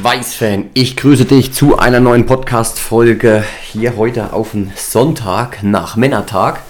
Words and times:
Schweißfan, 0.00 0.66
ich 0.74 0.96
grüße 0.96 1.24
dich 1.24 1.52
zu 1.52 1.76
einer 1.76 1.98
neuen 1.98 2.24
Podcast-Folge 2.24 3.42
hier 3.64 3.96
heute 3.96 4.32
auf 4.32 4.52
den 4.52 4.70
Sonntag 4.76 5.64
nach 5.64 5.96
Männertag. 5.96 6.60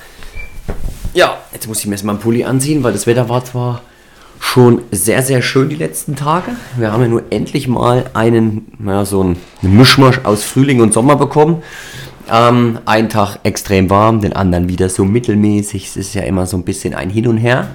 Ja, 1.13 1.37
jetzt 1.53 1.69
muss 1.69 1.81
ich 1.81 1.87
mir 1.87 1.93
erstmal 1.93 2.15
einen 2.15 2.23
Pulli 2.23 2.45
anziehen, 2.45 2.83
weil 2.83 2.95
das 2.95 3.07
Wetter 3.07 3.29
war 3.29 3.45
zwar 3.45 3.83
schon 4.41 4.81
sehr, 4.93 5.23
sehr 5.23 5.43
schön 5.43 5.69
die 5.69 5.77
letzten 5.77 6.17
Tage. 6.17 6.53
Wir 6.79 6.91
haben 6.91 7.03
ja 7.03 7.09
nur 7.09 7.25
endlich 7.29 7.69
mal 7.69 8.07
einen, 8.15 8.73
naja, 8.79 9.05
so 9.05 9.21
einen 9.21 9.37
Mischmasch 9.61 10.21
aus 10.25 10.43
Frühling 10.45 10.81
und 10.81 10.95
Sommer 10.95 11.17
bekommen. 11.17 11.63
Ähm, 12.33 12.79
einen 12.87 13.11
Tag 13.11 13.41
extrem 13.43 13.91
warm, 13.91 14.23
den 14.23 14.33
anderen 14.33 14.71
wieder 14.71 14.89
so 14.89 15.05
mittelmäßig. 15.05 15.87
Es 15.87 15.97
ist 15.99 16.15
ja 16.15 16.23
immer 16.23 16.47
so 16.47 16.57
ein 16.57 16.65
bisschen 16.65 16.95
ein 16.95 17.11
Hin 17.11 17.29
und 17.29 17.37
Her, 17.37 17.73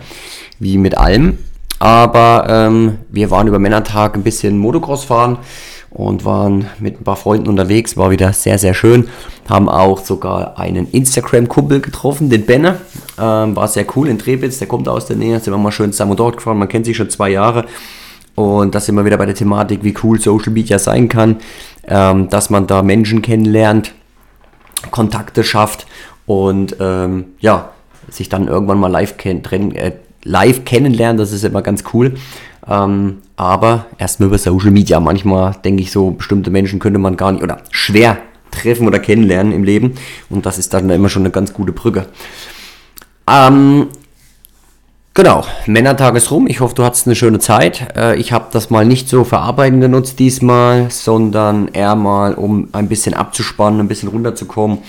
wie 0.57 0.79
mit 0.79 0.97
allem. 0.97 1.37
Aber 1.83 2.45
ähm, 2.47 2.99
wir 3.09 3.29
waren 3.29 3.45
über 3.45 3.59
Männertag 3.59 4.15
ein 4.15 4.23
bisschen 4.23 4.57
Motocross 4.57 5.03
fahren 5.03 5.39
und 5.89 6.23
waren 6.23 6.69
mit 6.79 7.01
ein 7.01 7.03
paar 7.03 7.17
Freunden 7.17 7.49
unterwegs. 7.49 7.97
War 7.97 8.09
wieder 8.09 8.31
sehr, 8.31 8.57
sehr 8.57 8.73
schön. 8.73 9.09
Haben 9.49 9.67
auch 9.67 9.99
sogar 9.99 10.57
einen 10.57 10.89
Instagram-Kumpel 10.89 11.81
getroffen, 11.81 12.29
den 12.29 12.45
Benne. 12.45 12.77
Ähm, 13.19 13.57
war 13.57 13.67
sehr 13.67 13.85
cool 13.97 14.07
in 14.07 14.17
Trebitz, 14.17 14.59
der 14.59 14.69
kommt 14.69 14.87
aus 14.87 15.07
der 15.07 15.17
Nähe. 15.17 15.37
Sind 15.41 15.51
wir 15.51 15.57
mal 15.57 15.73
schön 15.73 15.91
zusammen 15.91 16.15
dort 16.15 16.37
gefahren. 16.37 16.57
Man 16.57 16.69
kennt 16.69 16.85
sich 16.85 16.95
schon 16.95 17.09
zwei 17.09 17.31
Jahre. 17.31 17.65
Und 18.35 18.73
das 18.75 18.85
sind 18.85 18.95
wir 18.95 19.03
wieder 19.03 19.17
bei 19.17 19.25
der 19.25 19.35
Thematik, 19.35 19.83
wie 19.83 19.93
cool 20.03 20.21
Social 20.21 20.53
Media 20.53 20.79
sein 20.79 21.09
kann. 21.09 21.41
Ähm, 21.85 22.29
dass 22.29 22.49
man 22.49 22.65
da 22.65 22.81
Menschen 22.81 23.21
kennenlernt, 23.21 23.91
Kontakte 24.89 25.43
schafft 25.43 25.85
und 26.27 26.77
ähm, 26.79 27.25
ja, 27.41 27.71
sich 28.09 28.29
dann 28.29 28.47
irgendwann 28.47 28.79
mal 28.79 28.87
live 28.87 29.17
kennt, 29.17 29.51
äh, 29.51 29.91
live 30.23 30.65
kennenlernen, 30.65 31.17
das 31.17 31.31
ist 31.31 31.43
immer 31.43 31.61
ganz 31.61 31.83
cool. 31.93 32.15
Ähm, 32.67 33.17
aber 33.35 33.87
erst 33.97 34.19
nur 34.19 34.27
über 34.27 34.37
Social 34.37 34.71
Media. 34.71 34.99
Manchmal 34.99 35.55
denke 35.63 35.81
ich 35.81 35.91
so, 35.91 36.11
bestimmte 36.11 36.51
Menschen 36.51 36.79
könnte 36.79 36.99
man 36.99 37.17
gar 37.17 37.31
nicht 37.31 37.43
oder 37.43 37.57
schwer 37.71 38.17
treffen 38.51 38.87
oder 38.87 38.99
kennenlernen 38.99 39.51
im 39.51 39.63
Leben. 39.63 39.95
Und 40.29 40.45
das 40.45 40.57
ist 40.57 40.73
dann 40.73 40.89
immer 40.89 41.09
schon 41.09 41.23
eine 41.23 41.31
ganz 41.31 41.53
gute 41.53 41.71
Brücke. 41.71 42.07
Ähm, 43.29 43.87
genau, 45.13 45.43
Männertag 45.65 46.15
ist 46.15 46.31
rum. 46.31 46.47
Ich 46.47 46.59
hoffe, 46.59 46.75
du 46.75 46.83
hattest 46.83 47.07
eine 47.07 47.15
schöne 47.15 47.39
Zeit. 47.39 47.95
Äh, 47.97 48.15
ich 48.17 48.31
habe 48.31 48.47
das 48.51 48.69
mal 48.69 48.85
nicht 48.85 49.09
so 49.09 49.23
verarbeiten 49.23 49.81
genutzt 49.81 50.19
diesmal, 50.19 50.89
sondern 50.89 51.67
eher 51.69 51.95
mal, 51.95 52.35
um 52.35 52.69
ein 52.71 52.87
bisschen 52.87 53.13
abzuspannen, 53.13 53.79
ein 53.79 53.87
bisschen 53.87 54.09
runterzukommen 54.09 54.79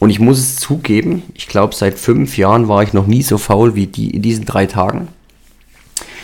und 0.00 0.10
ich 0.10 0.18
muss 0.18 0.38
es 0.38 0.56
zugeben, 0.56 1.22
ich 1.34 1.46
glaube, 1.46 1.74
seit 1.74 1.98
fünf 1.98 2.36
Jahren 2.38 2.68
war 2.68 2.82
ich 2.82 2.94
noch 2.94 3.06
nie 3.06 3.22
so 3.22 3.38
faul 3.38 3.74
wie 3.74 3.86
die 3.86 4.10
in 4.10 4.22
diesen 4.22 4.46
drei 4.46 4.66
Tagen. 4.66 5.08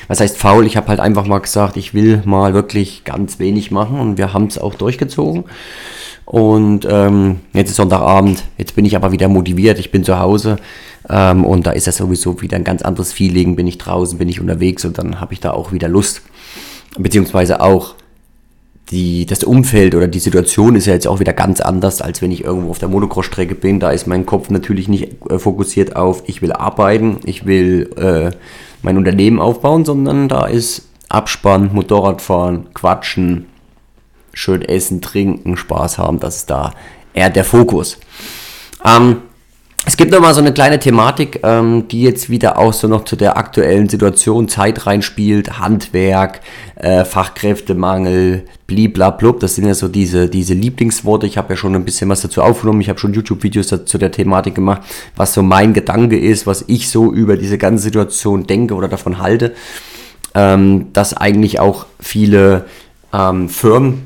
Was 0.09 0.21
heißt 0.21 0.39
faul? 0.39 0.67
Ich 0.67 0.77
habe 0.77 0.89
halt 0.89 0.99
einfach 0.99 1.27
mal 1.27 1.41
gesagt, 1.41 1.77
ich 1.77 1.93
will 1.93 2.23
mal 2.25 2.55
wirklich 2.55 3.05
ganz 3.05 3.39
wenig 3.39 3.71
machen 3.71 4.01
und 4.01 4.19
wir 4.19 4.33
haben 4.33 4.47
es 4.47 4.57
auch 4.57 4.75
durchgezogen. 4.75 5.45
Und 6.25 6.87
ähm, 6.91 7.41
jetzt 7.53 7.71
ist 7.71 7.77
Sonntagabend, 7.77 8.45
jetzt 8.57 8.75
bin 8.75 8.85
ich 8.85 8.97
aber 8.97 9.13
wieder 9.13 9.29
motiviert, 9.29 9.79
ich 9.79 9.93
bin 9.93 10.05
zu 10.05 10.19
Hause 10.19 10.57
ähm, 11.09 11.45
und 11.45 11.67
da 11.67 11.73
ist 11.73 11.87
ja 11.87 11.93
sowieso 11.93 12.41
wieder 12.41 12.57
ein 12.57 12.65
ganz 12.65 12.83
anderes 12.83 13.13
Feeling, 13.13 13.57
bin 13.57 13.67
ich 13.67 13.79
draußen, 13.79 14.19
bin 14.19 14.29
ich 14.29 14.41
unterwegs 14.41 14.85
und 14.85 14.99
dann 14.99 15.21
habe 15.21 15.35
ich 15.35 15.41
da 15.41 15.53
auch 15.53 15.71
wieder 15.73 15.87
Lust. 15.87 16.23
Beziehungsweise 16.99 17.61
auch 17.61 17.95
die, 18.91 19.27
das 19.27 19.43
Umfeld 19.43 19.95
oder 19.95 20.07
die 20.07 20.21
Situation 20.21 20.77
ist 20.77 20.87
ja 20.87 20.93
jetzt 20.93 21.09
auch 21.09 21.19
wieder 21.19 21.33
ganz 21.33 21.61
anders, 21.61 22.01
als 22.01 22.23
wenn 22.23 22.31
ich 22.31 22.45
irgendwo 22.45 22.71
auf 22.71 22.79
der 22.79 22.89
Motocross-Strecke 22.89 23.55
bin. 23.55 23.81
Da 23.81 23.91
ist 23.91 24.07
mein 24.07 24.27
Kopf 24.27 24.49
natürlich 24.51 24.89
nicht 24.89 25.17
äh, 25.29 25.39
fokussiert 25.39 25.97
auf, 25.97 26.23
ich 26.27 26.41
will 26.41 26.53
arbeiten, 26.53 27.19
ich 27.25 27.47
will 27.47 27.91
äh, 27.97 28.31
mein 28.83 28.97
Unternehmen 28.97 29.41
aufbauen, 29.41 29.85
sondern 29.85 30.29
da 30.29 30.47
ist 30.47 30.89
Abspann, 31.09 31.71
Motorradfahren, 31.73 32.73
Quatschen, 32.75 33.47
schön 34.33 34.63
essen, 34.63 35.01
trinken, 35.01 35.57
Spaß 35.57 35.99
haben. 35.99 36.21
Das 36.21 36.37
ist 36.37 36.51
da 36.51 36.73
eher 37.13 37.31
der 37.31 37.45
Fokus. 37.45 37.99
Ähm, 38.85 39.23
es 39.89 39.97
gibt 39.97 40.11
nochmal 40.11 40.35
so 40.35 40.41
eine 40.41 40.53
kleine 40.53 40.81
Thematik, 40.81 41.41
ähm, 41.45 41.87
die 41.87 42.03
jetzt 42.03 42.29
wieder 42.29 42.59
auch 42.59 42.73
so 42.73 42.89
noch 42.89 43.05
zu 43.05 43.15
der 43.15 43.37
aktuellen 43.37 43.89
Situation 43.89 44.49
Zeit 44.49 44.85
reinspielt. 44.85 45.61
Handwerk, 45.61 46.41
äh, 46.75 47.05
Fachkräftemangel, 47.05 48.47
bliblablub. 48.67 49.39
Das 49.39 49.55
sind 49.55 49.65
ja 49.69 49.75
so 49.75 49.87
diese, 49.87 50.29
diese 50.29 50.55
Lieblingsworte. 50.55 51.29
Ich 51.29 51.39
habe 51.39 51.53
ja 51.53 51.57
schon 51.57 51.77
ein 51.77 51.85
bisschen 51.85 52.11
was 52.11 52.21
dazu 52.21 52.43
aufgenommen. 52.43 52.81
Ich 52.81 52.89
habe 52.89 52.99
schon 52.99 53.15
YouTube-Videos 53.15 53.69
zu 53.85 53.99
der 53.99 54.11
Thematik 54.11 54.57
gemacht, 54.57 54.83
was 55.15 55.33
so 55.33 55.45
mein 55.45 55.73
Gedanke 55.73 56.19
ist, 56.19 56.49
was 56.49 56.65
ich 56.67 56.91
so 56.91 57.13
über 57.13 57.37
diese 57.37 57.57
ganze 57.57 57.85
Situation 57.85 58.45
denke 58.45 58.75
oder 58.75 58.89
davon 58.89 59.21
halte. 59.21 59.55
Ähm, 60.35 60.89
dass 60.95 61.17
eigentlich 61.17 61.61
auch 61.61 61.87
viele 62.01 62.65
ähm, 63.15 63.49
Firmen 63.49 64.03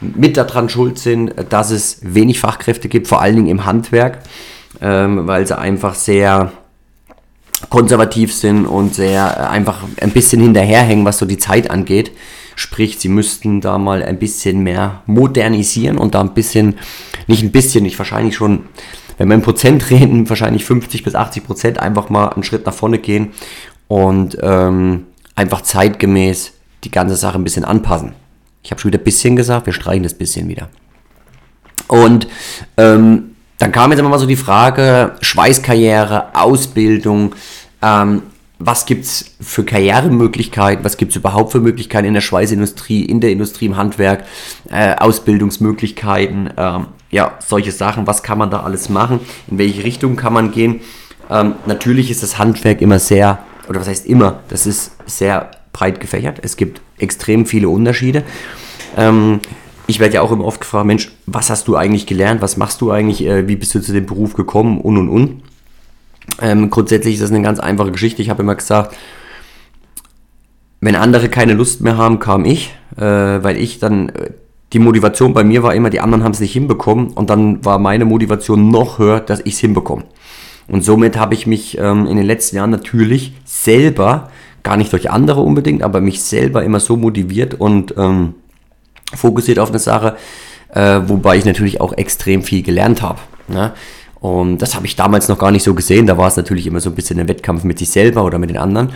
mit 0.00 0.36
daran 0.36 0.68
schuld 0.68 0.98
sind, 0.98 1.32
dass 1.48 1.70
es 1.70 2.00
wenig 2.02 2.40
Fachkräfte 2.40 2.88
gibt, 2.88 3.06
vor 3.06 3.22
allen 3.22 3.36
Dingen 3.36 3.48
im 3.48 3.64
Handwerk 3.64 4.18
ähm, 4.80 5.26
weil 5.26 5.46
sie 5.46 5.58
einfach 5.58 5.94
sehr 5.94 6.52
konservativ 7.70 8.34
sind 8.34 8.66
und 8.66 8.94
sehr 8.94 9.36
äh, 9.38 9.42
einfach 9.46 9.84
ein 10.00 10.10
bisschen 10.10 10.40
hinterherhängen, 10.40 11.04
was 11.04 11.18
so 11.18 11.26
die 11.26 11.38
Zeit 11.38 11.70
angeht. 11.70 12.12
Sprich, 12.54 12.98
sie 12.98 13.08
müssten 13.08 13.60
da 13.60 13.78
mal 13.78 14.02
ein 14.02 14.18
bisschen 14.18 14.60
mehr 14.62 15.02
modernisieren 15.06 15.98
und 15.98 16.14
da 16.14 16.20
ein 16.20 16.34
bisschen, 16.34 16.78
nicht 17.26 17.42
ein 17.42 17.52
bisschen, 17.52 17.84
nicht 17.84 17.98
wahrscheinlich 17.98 18.36
schon, 18.36 18.64
wenn 19.18 19.28
wir 19.28 19.34
in 19.34 19.42
Prozent 19.42 19.90
reden, 19.90 20.28
wahrscheinlich 20.28 20.64
50 20.64 21.04
bis 21.04 21.14
80 21.14 21.44
Prozent 21.44 21.78
einfach 21.78 22.10
mal 22.10 22.28
einen 22.28 22.44
Schritt 22.44 22.66
nach 22.66 22.74
vorne 22.74 22.98
gehen 22.98 23.32
und 23.88 24.36
ähm, 24.42 25.06
einfach 25.34 25.62
zeitgemäß 25.62 26.52
die 26.84 26.90
ganze 26.90 27.16
Sache 27.16 27.38
ein 27.38 27.44
bisschen 27.44 27.64
anpassen. 27.64 28.12
Ich 28.62 28.70
habe 28.70 28.80
schon 28.80 28.90
wieder 28.90 29.00
ein 29.00 29.04
bisschen 29.04 29.34
gesagt, 29.36 29.66
wir 29.66 29.72
streichen 29.72 30.02
das 30.02 30.14
bisschen 30.14 30.48
wieder. 30.48 30.68
Und 31.88 32.28
ähm, 32.76 33.31
dann 33.58 33.72
kam 33.72 33.90
jetzt 33.90 34.00
immer 34.00 34.08
mal 34.08 34.18
so 34.18 34.26
die 34.26 34.36
Frage, 34.36 35.12
Schweißkarriere, 35.20 36.34
Ausbildung, 36.34 37.34
ähm, 37.80 38.22
was 38.64 38.86
gibt 38.86 39.04
es 39.04 39.36
für 39.40 39.64
Karrieremöglichkeiten, 39.64 40.84
was 40.84 40.96
gibt 40.96 41.10
es 41.10 41.16
überhaupt 41.16 41.52
für 41.52 41.60
Möglichkeiten 41.60 42.06
in 42.06 42.14
der 42.14 42.20
Schweißindustrie, 42.20 43.04
in 43.04 43.20
der 43.20 43.30
Industrie, 43.30 43.66
im 43.66 43.76
Handwerk, 43.76 44.24
äh, 44.70 44.94
Ausbildungsmöglichkeiten, 44.96 46.50
ähm, 46.56 46.86
ja, 47.10 47.32
solche 47.44 47.72
Sachen, 47.72 48.06
was 48.06 48.22
kann 48.22 48.38
man 48.38 48.50
da 48.50 48.62
alles 48.62 48.88
machen, 48.88 49.20
in 49.50 49.58
welche 49.58 49.84
Richtung 49.84 50.16
kann 50.16 50.32
man 50.32 50.52
gehen. 50.52 50.80
Ähm, 51.30 51.54
natürlich 51.66 52.10
ist 52.10 52.22
das 52.22 52.38
Handwerk 52.38 52.80
immer 52.80 52.98
sehr, 52.98 53.38
oder 53.68 53.80
was 53.80 53.88
heißt 53.88 54.06
immer, 54.06 54.40
das 54.48 54.66
ist 54.66 54.92
sehr 55.06 55.50
breit 55.72 56.00
gefächert, 56.00 56.38
es 56.42 56.56
gibt 56.56 56.80
extrem 56.98 57.46
viele 57.46 57.68
Unterschiede. 57.68 58.22
Ähm, 58.96 59.40
ich 59.92 60.00
werde 60.00 60.14
ja 60.14 60.22
auch 60.22 60.32
immer 60.32 60.46
oft 60.46 60.62
gefragt, 60.62 60.86
Mensch, 60.86 61.12
was 61.26 61.50
hast 61.50 61.68
du 61.68 61.76
eigentlich 61.76 62.06
gelernt, 62.06 62.40
was 62.40 62.56
machst 62.56 62.80
du 62.80 62.90
eigentlich, 62.90 63.26
äh, 63.26 63.46
wie 63.46 63.56
bist 63.56 63.74
du 63.74 63.80
zu 63.80 63.92
dem 63.92 64.06
Beruf 64.06 64.32
gekommen 64.32 64.80
und 64.80 64.96
und 64.96 65.10
und. 65.10 65.42
Ähm, 66.40 66.70
grundsätzlich 66.70 67.14
ist 67.14 67.22
das 67.22 67.30
eine 67.30 67.42
ganz 67.42 67.60
einfache 67.60 67.92
Geschichte. 67.92 68.22
Ich 68.22 68.30
habe 68.30 68.42
immer 68.42 68.54
gesagt, 68.54 68.96
wenn 70.80 70.96
andere 70.96 71.28
keine 71.28 71.52
Lust 71.52 71.82
mehr 71.82 71.98
haben, 71.98 72.20
kam 72.20 72.46
ich, 72.46 72.74
äh, 72.96 73.02
weil 73.02 73.58
ich 73.58 73.80
dann, 73.80 74.08
äh, 74.08 74.30
die 74.72 74.78
Motivation 74.78 75.34
bei 75.34 75.44
mir 75.44 75.62
war 75.62 75.74
immer, 75.74 75.90
die 75.90 76.00
anderen 76.00 76.24
haben 76.24 76.32
es 76.32 76.40
nicht 76.40 76.54
hinbekommen 76.54 77.08
und 77.08 77.28
dann 77.28 77.62
war 77.62 77.78
meine 77.78 78.06
Motivation 78.06 78.70
noch 78.70 78.98
höher, 78.98 79.20
dass 79.20 79.40
ich 79.40 79.54
es 79.54 79.58
hinbekomme. 79.60 80.04
Und 80.68 80.84
somit 80.84 81.18
habe 81.18 81.34
ich 81.34 81.46
mich 81.46 81.76
ähm, 81.76 82.06
in 82.06 82.16
den 82.16 82.24
letzten 82.24 82.56
Jahren 82.56 82.70
natürlich 82.70 83.34
selber, 83.44 84.30
gar 84.62 84.78
nicht 84.78 84.90
durch 84.90 85.10
andere 85.10 85.42
unbedingt, 85.42 85.82
aber 85.82 86.00
mich 86.00 86.22
selber 86.22 86.64
immer 86.64 86.80
so 86.80 86.96
motiviert 86.96 87.52
und 87.60 87.94
ähm, 87.98 88.36
fokussiert 89.14 89.58
auf 89.58 89.70
eine 89.70 89.78
Sache, 89.78 90.16
äh, 90.74 91.00
wobei 91.06 91.36
ich 91.36 91.44
natürlich 91.44 91.80
auch 91.80 91.92
extrem 91.92 92.42
viel 92.42 92.62
gelernt 92.62 93.02
habe. 93.02 93.18
Ne? 93.48 93.72
Und 94.20 94.58
das 94.58 94.74
habe 94.74 94.86
ich 94.86 94.96
damals 94.96 95.28
noch 95.28 95.38
gar 95.38 95.50
nicht 95.50 95.64
so 95.64 95.74
gesehen. 95.74 96.06
Da 96.06 96.16
war 96.16 96.28
es 96.28 96.36
natürlich 96.36 96.66
immer 96.66 96.80
so 96.80 96.90
ein 96.90 96.94
bisschen 96.94 97.18
ein 97.18 97.28
Wettkampf 97.28 97.64
mit 97.64 97.78
sich 97.78 97.90
selber 97.90 98.24
oder 98.24 98.38
mit 98.38 98.50
den 98.50 98.56
anderen. 98.56 98.92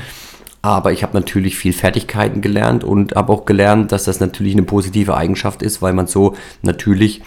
Aber 0.62 0.93
ich 0.93 1.03
habe 1.03 1.16
natürlich 1.16 1.56
viel 1.56 1.72
Fertigkeiten 1.72 2.41
gelernt 2.41 2.84
und 2.84 3.15
habe 3.15 3.32
auch 3.32 3.44
gelernt, 3.44 3.93
dass 3.93 4.04
das 4.04 4.21
natürlich 4.21 4.53
eine 4.53 4.62
positive 4.62 5.16
Eigenschaft 5.16 5.63
ist, 5.63 5.83
weil 5.83 5.92
man 5.92 6.07
so 6.07 6.34
natürlich 6.62 7.22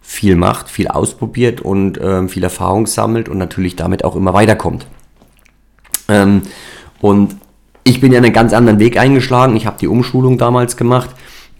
viel 0.00 0.36
macht, 0.36 0.68
viel 0.68 0.88
ausprobiert 0.88 1.60
und 1.60 2.00
ähm, 2.02 2.28
viel 2.28 2.42
Erfahrung 2.42 2.86
sammelt 2.86 3.28
und 3.28 3.38
natürlich 3.38 3.76
damit 3.76 4.04
auch 4.04 4.16
immer 4.16 4.32
weiterkommt. 4.34 4.86
Ähm, 6.08 6.42
und 7.00 7.36
ich 7.84 8.00
bin 8.00 8.12
ja 8.12 8.18
einen 8.18 8.32
ganz 8.32 8.52
anderen 8.52 8.78
Weg 8.78 8.98
eingeschlagen. 8.98 9.56
Ich 9.56 9.66
habe 9.66 9.78
die 9.78 9.86
Umschulung 9.88 10.38
damals 10.38 10.76
gemacht 10.76 11.10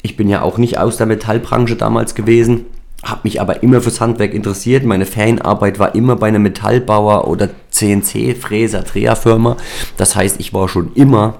ich 0.02 0.16
bin 0.16 0.28
ja 0.28 0.42
auch 0.42 0.58
nicht 0.58 0.78
aus 0.78 0.96
der 0.96 1.06
Metallbranche 1.06 1.76
damals 1.76 2.14
gewesen, 2.14 2.66
habe 3.02 3.20
mich 3.24 3.40
aber 3.40 3.62
immer 3.62 3.80
fürs 3.80 4.00
Handwerk 4.00 4.34
interessiert. 4.34 4.84
Meine 4.84 5.06
Ferienarbeit 5.06 5.78
war 5.78 5.94
immer 5.94 6.16
bei 6.16 6.28
einem 6.28 6.42
Metallbauer 6.42 7.28
oder 7.28 7.48
CNC-Fräser, 7.70 8.82
Dreherfirma. 8.82 9.56
Das 9.96 10.16
heißt, 10.16 10.38
ich 10.38 10.52
war 10.52 10.68
schon 10.68 10.92
immer 10.94 11.38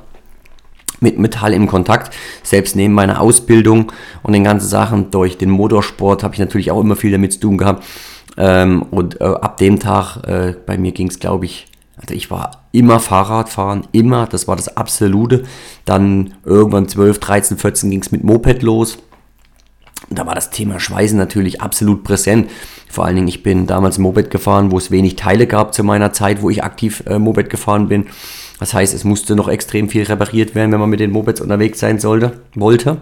mit 1.00 1.18
Metall 1.18 1.52
im 1.52 1.66
Kontakt. 1.66 2.14
Selbst 2.42 2.76
neben 2.76 2.94
meiner 2.94 3.20
Ausbildung 3.20 3.92
und 4.22 4.32
den 4.32 4.44
ganzen 4.44 4.68
Sachen 4.68 5.10
durch 5.10 5.38
den 5.38 5.50
Motorsport 5.50 6.22
habe 6.22 6.34
ich 6.34 6.40
natürlich 6.40 6.70
auch 6.70 6.80
immer 6.80 6.96
viel 6.96 7.12
damit 7.12 7.32
zu 7.34 7.40
tun 7.40 7.58
gehabt. 7.58 7.84
Ähm, 8.36 8.82
und 8.90 9.20
äh, 9.20 9.24
ab 9.24 9.56
dem 9.58 9.80
Tag, 9.80 10.18
äh, 10.26 10.54
bei 10.64 10.78
mir 10.78 10.92
ging 10.92 11.08
es, 11.08 11.18
glaube 11.18 11.44
ich, 11.46 11.66
Also 12.00 12.14
ich 12.14 12.30
war 12.30 12.64
immer 12.72 12.98
Fahrradfahren, 12.98 13.86
immer, 13.92 14.26
das 14.26 14.48
war 14.48 14.56
das 14.56 14.76
Absolute. 14.76 15.44
Dann 15.84 16.34
irgendwann 16.44 16.88
12, 16.88 17.18
13, 17.18 17.58
14 17.58 17.90
ging 17.90 18.00
es 18.00 18.12
mit 18.12 18.24
Moped 18.24 18.62
los. 18.62 18.98
Da 20.08 20.26
war 20.26 20.34
das 20.34 20.50
Thema 20.50 20.80
Schweißen 20.80 21.18
natürlich 21.18 21.60
absolut 21.60 22.02
präsent. 22.02 22.50
Vor 22.88 23.04
allen 23.04 23.16
Dingen, 23.16 23.28
ich 23.28 23.42
bin 23.42 23.66
damals 23.66 23.98
Moped 23.98 24.30
gefahren, 24.30 24.72
wo 24.72 24.78
es 24.78 24.90
wenig 24.90 25.16
Teile 25.16 25.46
gab 25.46 25.74
zu 25.74 25.84
meiner 25.84 26.12
Zeit, 26.12 26.42
wo 26.42 26.50
ich 26.50 26.64
aktiv 26.64 27.04
äh, 27.06 27.18
Moped 27.18 27.50
gefahren 27.50 27.88
bin. 27.88 28.06
Das 28.58 28.74
heißt, 28.74 28.92
es 28.94 29.04
musste 29.04 29.36
noch 29.36 29.48
extrem 29.48 29.88
viel 29.88 30.02
repariert 30.02 30.54
werden, 30.54 30.72
wenn 30.72 30.80
man 30.80 30.90
mit 30.90 31.00
den 31.00 31.12
Mopeds 31.12 31.40
unterwegs 31.40 31.80
sein 31.80 31.98
sollte, 31.98 32.40
wollte. 32.54 32.98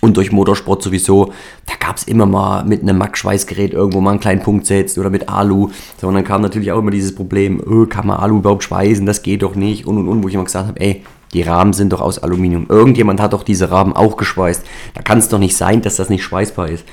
Und 0.00 0.16
durch 0.16 0.32
Motorsport 0.32 0.82
sowieso, 0.82 1.32
da 1.66 1.74
gab 1.78 1.96
es 1.96 2.04
immer 2.04 2.24
mal 2.24 2.64
mit 2.64 2.82
einem 2.82 2.96
Max-Schweißgerät 2.98 3.72
irgendwo 3.74 4.00
mal 4.00 4.12
einen 4.12 4.20
kleinen 4.20 4.42
Punkt 4.42 4.66
setzt 4.66 4.96
oder 4.96 5.10
mit 5.10 5.28
Alu. 5.28 5.70
So, 6.00 6.08
und 6.08 6.14
dann 6.14 6.24
kam 6.24 6.40
natürlich 6.40 6.72
auch 6.72 6.78
immer 6.78 6.90
dieses 6.90 7.14
Problem, 7.14 7.60
öh, 7.66 7.86
kann 7.86 8.06
man 8.06 8.18
Alu 8.18 8.38
überhaupt 8.38 8.64
schweißen, 8.64 9.04
das 9.04 9.22
geht 9.22 9.42
doch 9.42 9.54
nicht 9.54 9.86
und 9.86 9.98
und 9.98 10.08
und, 10.08 10.22
wo 10.22 10.28
ich 10.28 10.34
immer 10.34 10.44
gesagt 10.44 10.68
habe, 10.68 10.80
ey, 10.80 11.02
die 11.32 11.42
Rahmen 11.42 11.72
sind 11.72 11.92
doch 11.92 12.00
aus 12.00 12.18
Aluminium. 12.18 12.66
Irgendjemand 12.68 13.20
hat 13.20 13.34
doch 13.34 13.44
diese 13.44 13.70
Rahmen 13.70 13.92
auch 13.92 14.16
geschweißt. 14.16 14.64
Da 14.94 15.02
kann 15.02 15.18
es 15.18 15.28
doch 15.28 15.38
nicht 15.38 15.56
sein, 15.56 15.82
dass 15.82 15.96
das 15.96 16.08
nicht 16.08 16.24
schweißbar 16.24 16.70
ist. 16.70 16.84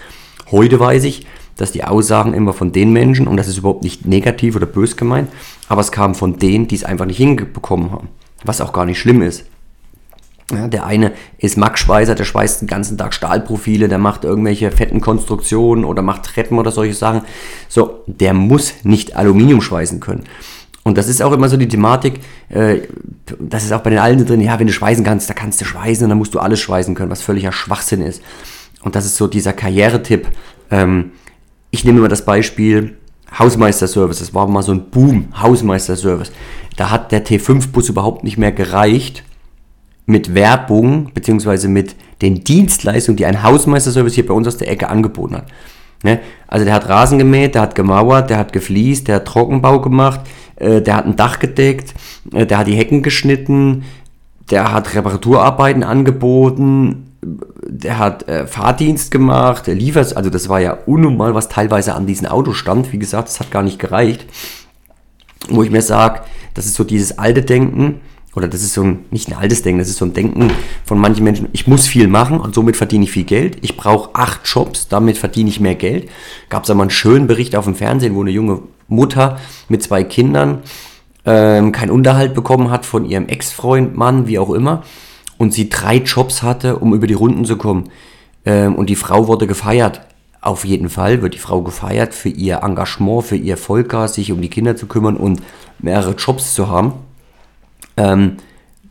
Heute 0.52 0.80
weiß 0.80 1.06
ich, 1.06 1.26
dass 1.56 1.72
die 1.72 1.84
Aussagen 1.84 2.34
immer 2.34 2.54
von 2.54 2.72
den 2.72 2.94
Menschen, 2.94 3.28
und 3.28 3.38
das 3.38 3.48
ist 3.48 3.58
überhaupt 3.58 3.84
nicht 3.84 4.06
negativ 4.06 4.56
oder 4.56 4.68
bös 4.68 4.96
gemeint, 4.96 5.30
aber 5.70 5.82
es 5.82 5.92
kam 5.92 6.14
von 6.14 6.38
denen, 6.38 6.68
die 6.68 6.76
es 6.76 6.84
einfach 6.84 7.06
nicht 7.06 7.18
hinbekommen 7.18 7.92
haben. 7.92 8.10
Was 8.44 8.62
auch 8.62 8.74
gar 8.74 8.86
nicht 8.86 9.00
schlimm 9.00 9.24
ist. 9.24 9.46
Ja, 10.50 10.70
der 10.70 10.86
eine 10.86 11.12
ist 11.38 11.58
Max 11.58 11.82
Schweißer, 11.82 12.16
der 12.16 12.24
schweißt 12.24 12.62
den 12.62 12.68
ganzen 12.68 12.98
Tag 12.98 13.14
Stahlprofile, 13.14 13.90
der 13.90 13.98
macht 13.98 14.24
irgendwelche 14.24 14.72
fetten 14.72 15.02
Konstruktionen 15.02 15.84
oder 15.84 16.02
macht 16.02 16.24
Treppen 16.24 16.58
oder 16.58 16.72
solche 16.72 16.94
Sachen. 16.94 17.24
So, 17.68 18.04
der 18.08 18.34
muss 18.34 18.76
nicht 18.84 19.18
Aluminium 19.18 19.62
schweißen 19.62 20.00
können. 20.00 20.24
Und 20.88 20.98
das 20.98 21.10
ist 21.10 21.22
auch 21.22 21.34
immer 21.34 21.50
so 21.50 21.58
die 21.58 21.68
Thematik, 21.68 22.22
äh, 22.48 22.80
das 23.40 23.66
ist 23.66 23.74
auch 23.74 23.82
bei 23.82 23.90
den 23.90 24.00
Alten 24.00 24.26
drin, 24.26 24.40
ja, 24.40 24.58
wenn 24.58 24.68
du 24.68 24.74
schweißen 24.74 25.04
kannst, 25.04 25.30
da 25.30 25.34
kannst 25.34 25.60
du 25.60 25.66
schweißen 25.66 26.06
und 26.06 26.10
dann 26.10 26.18
musst 26.18 26.34
du 26.34 26.40
alles 26.40 26.62
schweißen 26.62 26.96
können, 26.96 27.12
was 27.12 27.22
völliger 27.22 27.52
Schwachsinn 27.52 28.02
ist. 28.02 28.22
Und 28.84 28.96
das 28.96 29.06
ist 29.06 29.18
so 29.18 29.28
dieser 29.28 29.52
Karrieretipp. 29.52 30.30
Ähm, 30.72 31.12
ich 31.72 31.84
nehme 31.84 32.00
immer 32.00 32.08
das 32.08 32.24
Beispiel 32.24 32.96
Hausmeisterservice, 33.38 34.20
das 34.20 34.34
war 34.34 34.48
mal 34.48 34.64
so 34.64 34.72
ein 34.72 34.90
Boom, 34.90 35.28
Hausmeisterservice. 35.38 36.32
Da 36.78 36.90
hat 36.90 37.12
der 37.12 37.26
T5-Bus 37.26 37.90
überhaupt 37.90 38.24
nicht 38.24 38.38
mehr 38.38 38.54
gereicht, 38.54 39.26
mit 40.08 40.34
Werbung 40.34 41.12
beziehungsweise 41.14 41.68
mit 41.68 41.96
den 42.22 42.44
Dienstleistungen, 42.44 43.18
die 43.18 43.26
ein 43.26 43.44
Hausmeisterservice 43.44 44.16
hier 44.16 44.26
bei 44.26 44.34
uns 44.34 44.48
aus 44.48 44.58
der 44.58 44.72
Ecke 44.72 44.90
angeboten 44.90 45.36
hat. 45.36 45.46
Ne? 46.04 46.20
Also 46.48 46.66
der 46.66 46.74
hat 46.74 46.90
Rasen 46.90 47.20
gemäht, 47.20 47.56
der 47.56 47.62
hat 47.62 47.76
gemauert, 47.76 48.30
der 48.30 48.38
hat 48.38 48.54
gefliest, 48.54 49.08
der 49.08 49.18
hat 49.18 49.26
Trockenbau 49.26 49.82
gemacht, 49.82 50.22
äh, 50.56 50.82
der 50.82 50.96
hat 50.96 51.06
ein 51.06 51.18
Dach 51.18 51.40
gedeckt, 51.40 51.94
äh, 52.34 52.46
der 52.46 52.60
hat 52.60 52.68
die 52.68 52.76
Hecken 52.76 53.04
geschnitten, 53.04 53.84
der 54.50 54.72
hat 54.72 54.96
Reparaturarbeiten 54.96 55.84
angeboten, 55.84 57.12
der 57.22 58.00
hat 58.00 58.28
äh, 58.30 58.48
Fahrdienst 58.48 59.12
gemacht, 59.12 59.68
der 59.68 59.76
liefert, 59.76 60.16
also 60.16 60.30
das 60.30 60.48
war 60.48 60.62
ja 60.62 60.78
unnormal, 60.86 61.36
was 61.36 61.50
teilweise 61.50 61.96
an 61.96 62.08
diesen 62.08 62.28
Autos 62.28 62.56
stand. 62.56 62.94
Wie 62.94 63.00
gesagt, 63.00 63.28
das 63.28 63.42
hat 63.42 63.52
gar 63.52 63.64
nicht 63.64 63.80
gereicht. 63.80 64.26
Wo 65.50 65.64
ich 65.64 65.72
mir 65.72 65.82
sage, 65.82 66.22
das 66.54 66.66
ist 66.66 66.76
so 66.76 66.84
dieses 66.84 67.18
alte 67.18 67.42
Denken, 67.42 68.02
oder 68.38 68.48
das 68.48 68.62
ist 68.62 68.74
so 68.74 68.84
ein, 68.84 69.06
nicht 69.10 69.30
ein 69.30 69.34
altes 69.34 69.64
Denken, 69.64 69.80
das 69.80 69.90
ist 69.90 69.98
so 69.98 70.06
ein 70.06 70.14
Denken 70.14 70.52
von 70.86 71.00
manchen 71.00 71.24
Menschen, 71.24 71.50
ich 71.54 71.66
muss 71.66 71.88
viel 71.88 72.08
machen 72.08 72.40
und 72.40 72.54
somit 72.54 72.78
verdiene 72.78 73.06
ich 73.06 73.12
viel 73.12 73.24
Geld. 73.24 73.58
Ich 73.62 73.78
brauche 73.78 74.14
acht 74.14 74.42
Jobs, 74.46 74.88
damit 74.88 75.18
verdiene 75.18 75.50
ich 75.50 75.60
mehr 75.60 75.74
Geld. 75.74 76.08
Gab 76.50 76.64
es 76.64 76.70
einmal 76.70 76.84
einen 76.84 76.92
schönen 76.92 77.26
Bericht 77.26 77.56
auf 77.56 77.66
dem 77.66 77.74
Fernsehen, 77.74 78.14
wo 78.14 78.22
eine 78.22 78.30
junge 78.30 78.60
Mutter 78.88 79.40
mit 79.70 79.82
zwei 79.82 80.04
Kindern 80.04 80.60
ähm, 81.26 81.72
keinen 81.72 81.90
Unterhalt 81.90 82.36
bekommen 82.36 82.70
hat 82.70 82.86
von 82.86 83.06
ihrem 83.06 83.28
Ex-Freund, 83.28 83.98
Mann, 83.98 84.28
wie 84.28 84.38
auch 84.38 84.52
immer, 84.52 84.84
und 85.40 85.52
sie 85.52 85.68
drei 85.68 85.98
Jobs 85.98 86.44
hatte, 86.44 86.78
um 86.78 86.94
über 86.94 87.08
die 87.08 87.16
Runden 87.16 87.44
zu 87.44 87.58
kommen. 87.58 87.90
Ähm, 88.46 88.76
und 88.76 88.92
die 88.92 88.96
Frau 88.96 89.28
wurde 89.28 89.48
gefeiert. 89.48 90.02
Auf 90.42 90.64
jeden 90.64 90.90
Fall 90.90 91.24
wird 91.24 91.34
die 91.34 91.40
Frau 91.40 91.64
gefeiert 91.64 92.14
für 92.14 92.30
ihr 92.30 92.62
Engagement, 92.62 93.26
für 93.26 93.36
ihr 93.36 93.58
Vollgas, 93.58 94.14
sich 94.14 94.32
um 94.32 94.42
die 94.42 94.50
Kinder 94.50 94.76
zu 94.76 94.86
kümmern 94.86 95.18
und 95.18 95.42
mehrere 95.80 96.12
Jobs 96.12 96.54
zu 96.54 96.70
haben. 96.70 96.94
Ähm, 97.96 98.38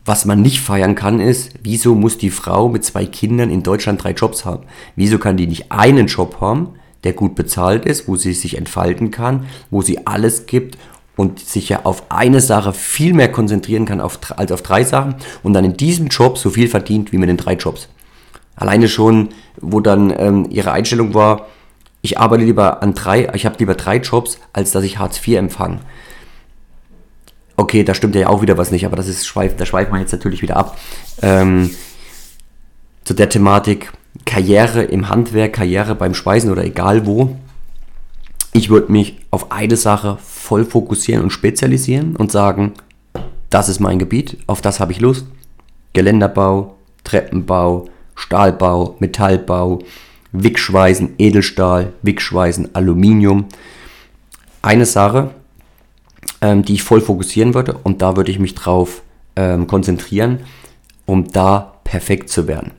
was 0.04 0.24
man 0.24 0.40
nicht 0.40 0.60
feiern 0.60 0.94
kann, 0.94 1.18
ist, 1.18 1.50
wieso 1.62 1.96
muss 1.96 2.16
die 2.16 2.30
Frau 2.30 2.68
mit 2.68 2.84
zwei 2.84 3.06
Kindern 3.06 3.50
in 3.50 3.64
Deutschland 3.64 4.02
drei 4.02 4.12
Jobs 4.12 4.44
haben? 4.44 4.64
Wieso 4.94 5.18
kann 5.18 5.36
die 5.36 5.48
nicht 5.48 5.72
einen 5.72 6.06
Job 6.06 6.40
haben, 6.40 6.74
der 7.02 7.12
gut 7.12 7.34
bezahlt 7.34 7.84
ist, 7.84 8.06
wo 8.06 8.14
sie 8.16 8.32
sich 8.32 8.56
entfalten 8.56 9.10
kann, 9.10 9.46
wo 9.70 9.82
sie 9.82 10.06
alles 10.06 10.46
gibt 10.46 10.78
und 11.16 11.40
sich 11.40 11.70
ja 11.70 11.80
auf 11.84 12.10
eine 12.10 12.40
Sache 12.40 12.72
viel 12.72 13.14
mehr 13.14 13.32
konzentrieren 13.32 13.84
kann 13.84 14.00
auf, 14.00 14.18
als 14.36 14.52
auf 14.52 14.62
drei 14.62 14.84
Sachen 14.84 15.16
und 15.42 15.54
dann 15.54 15.64
in 15.64 15.76
diesem 15.76 16.06
Job 16.06 16.38
so 16.38 16.50
viel 16.50 16.68
verdient 16.68 17.10
wie 17.12 17.18
mit 17.18 17.28
den 17.28 17.36
drei 17.36 17.54
Jobs. 17.54 17.88
Alleine 18.54 18.88
schon, 18.88 19.30
wo 19.60 19.80
dann 19.80 20.14
ähm, 20.16 20.46
ihre 20.50 20.72
Einstellung 20.72 21.14
war, 21.14 21.46
ich 22.00 22.18
arbeite 22.18 22.44
lieber 22.44 22.82
an 22.82 22.94
drei, 22.94 23.28
ich 23.34 23.44
habe 23.44 23.56
lieber 23.58 23.74
drei 23.74 23.96
Jobs, 23.96 24.38
als 24.52 24.70
dass 24.70 24.84
ich 24.84 24.98
Hartz 24.98 25.18
IV 25.26 25.38
empfange. 25.38 25.80
Okay, 27.56 27.84
da 27.84 27.94
stimmt 27.94 28.14
ja 28.14 28.28
auch 28.28 28.42
wieder 28.42 28.58
was 28.58 28.70
nicht, 28.70 28.84
aber 28.84 28.96
das 28.96 29.08
ist 29.08 29.26
schweif, 29.26 29.56
da 29.56 29.64
schweift 29.64 29.90
man 29.90 30.00
jetzt 30.00 30.12
natürlich 30.12 30.42
wieder 30.42 30.56
ab. 30.56 30.78
Ähm, 31.22 31.70
zu 33.04 33.14
der 33.14 33.28
Thematik 33.28 33.92
Karriere 34.24 34.82
im 34.82 35.08
Handwerk, 35.08 35.54
Karriere 35.54 35.94
beim 35.94 36.14
Speisen 36.14 36.50
oder 36.50 36.64
egal 36.64 37.06
wo. 37.06 37.36
Ich 38.52 38.70
würde 38.70 38.90
mich 38.90 39.18
auf 39.30 39.52
eine 39.52 39.76
Sache 39.76 40.18
voll 40.22 40.64
fokussieren 40.64 41.22
und 41.22 41.30
spezialisieren 41.30 42.16
und 42.16 42.32
sagen, 42.32 42.72
das 43.50 43.68
ist 43.68 43.80
mein 43.80 43.98
Gebiet, 43.98 44.38
auf 44.46 44.60
das 44.60 44.80
habe 44.80 44.92
ich 44.92 45.00
Lust. 45.00 45.26
Geländerbau, 45.92 46.76
Treppenbau, 47.04 47.88
Stahlbau, 48.14 48.96
Metallbau, 48.98 49.80
Wickschweißen, 50.32 51.14
Edelstahl, 51.18 51.92
Wickschweißen, 52.02 52.74
Aluminium. 52.74 53.46
Eine 54.62 54.86
Sache, 54.86 55.30
ähm, 56.40 56.64
die 56.64 56.74
ich 56.74 56.82
voll 56.82 57.00
fokussieren 57.00 57.54
würde 57.54 57.78
und 57.82 58.02
da 58.02 58.16
würde 58.16 58.30
ich 58.30 58.38
mich 58.38 58.54
drauf 58.54 59.02
ähm, 59.36 59.66
konzentrieren, 59.66 60.40
um 61.04 61.30
da 61.30 61.74
perfekt 61.84 62.30
zu 62.30 62.46
werden. 62.46 62.72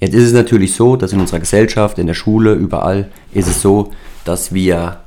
Jetzt 0.00 0.14
ist 0.14 0.24
es 0.24 0.32
natürlich 0.32 0.74
so, 0.74 0.96
dass 0.96 1.12
in 1.12 1.20
unserer 1.20 1.40
Gesellschaft, 1.40 1.98
in 1.98 2.06
der 2.06 2.14
Schule, 2.14 2.54
überall 2.54 3.10
ist 3.32 3.48
es 3.48 3.60
so, 3.60 3.92
dass 4.24 4.52
wir, 4.54 5.00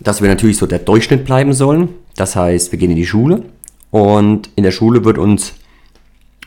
dass 0.00 0.22
wir 0.22 0.28
natürlich 0.28 0.58
so 0.58 0.66
der 0.66 0.78
Durchschnitt 0.78 1.24
bleiben 1.24 1.52
sollen. 1.52 1.88
Das 2.14 2.36
heißt, 2.36 2.70
wir 2.70 2.78
gehen 2.78 2.90
in 2.90 2.96
die 2.96 3.06
Schule 3.06 3.42
und 3.90 4.50
in 4.54 4.62
der 4.62 4.70
Schule 4.70 5.04
wird 5.04 5.18
uns, 5.18 5.54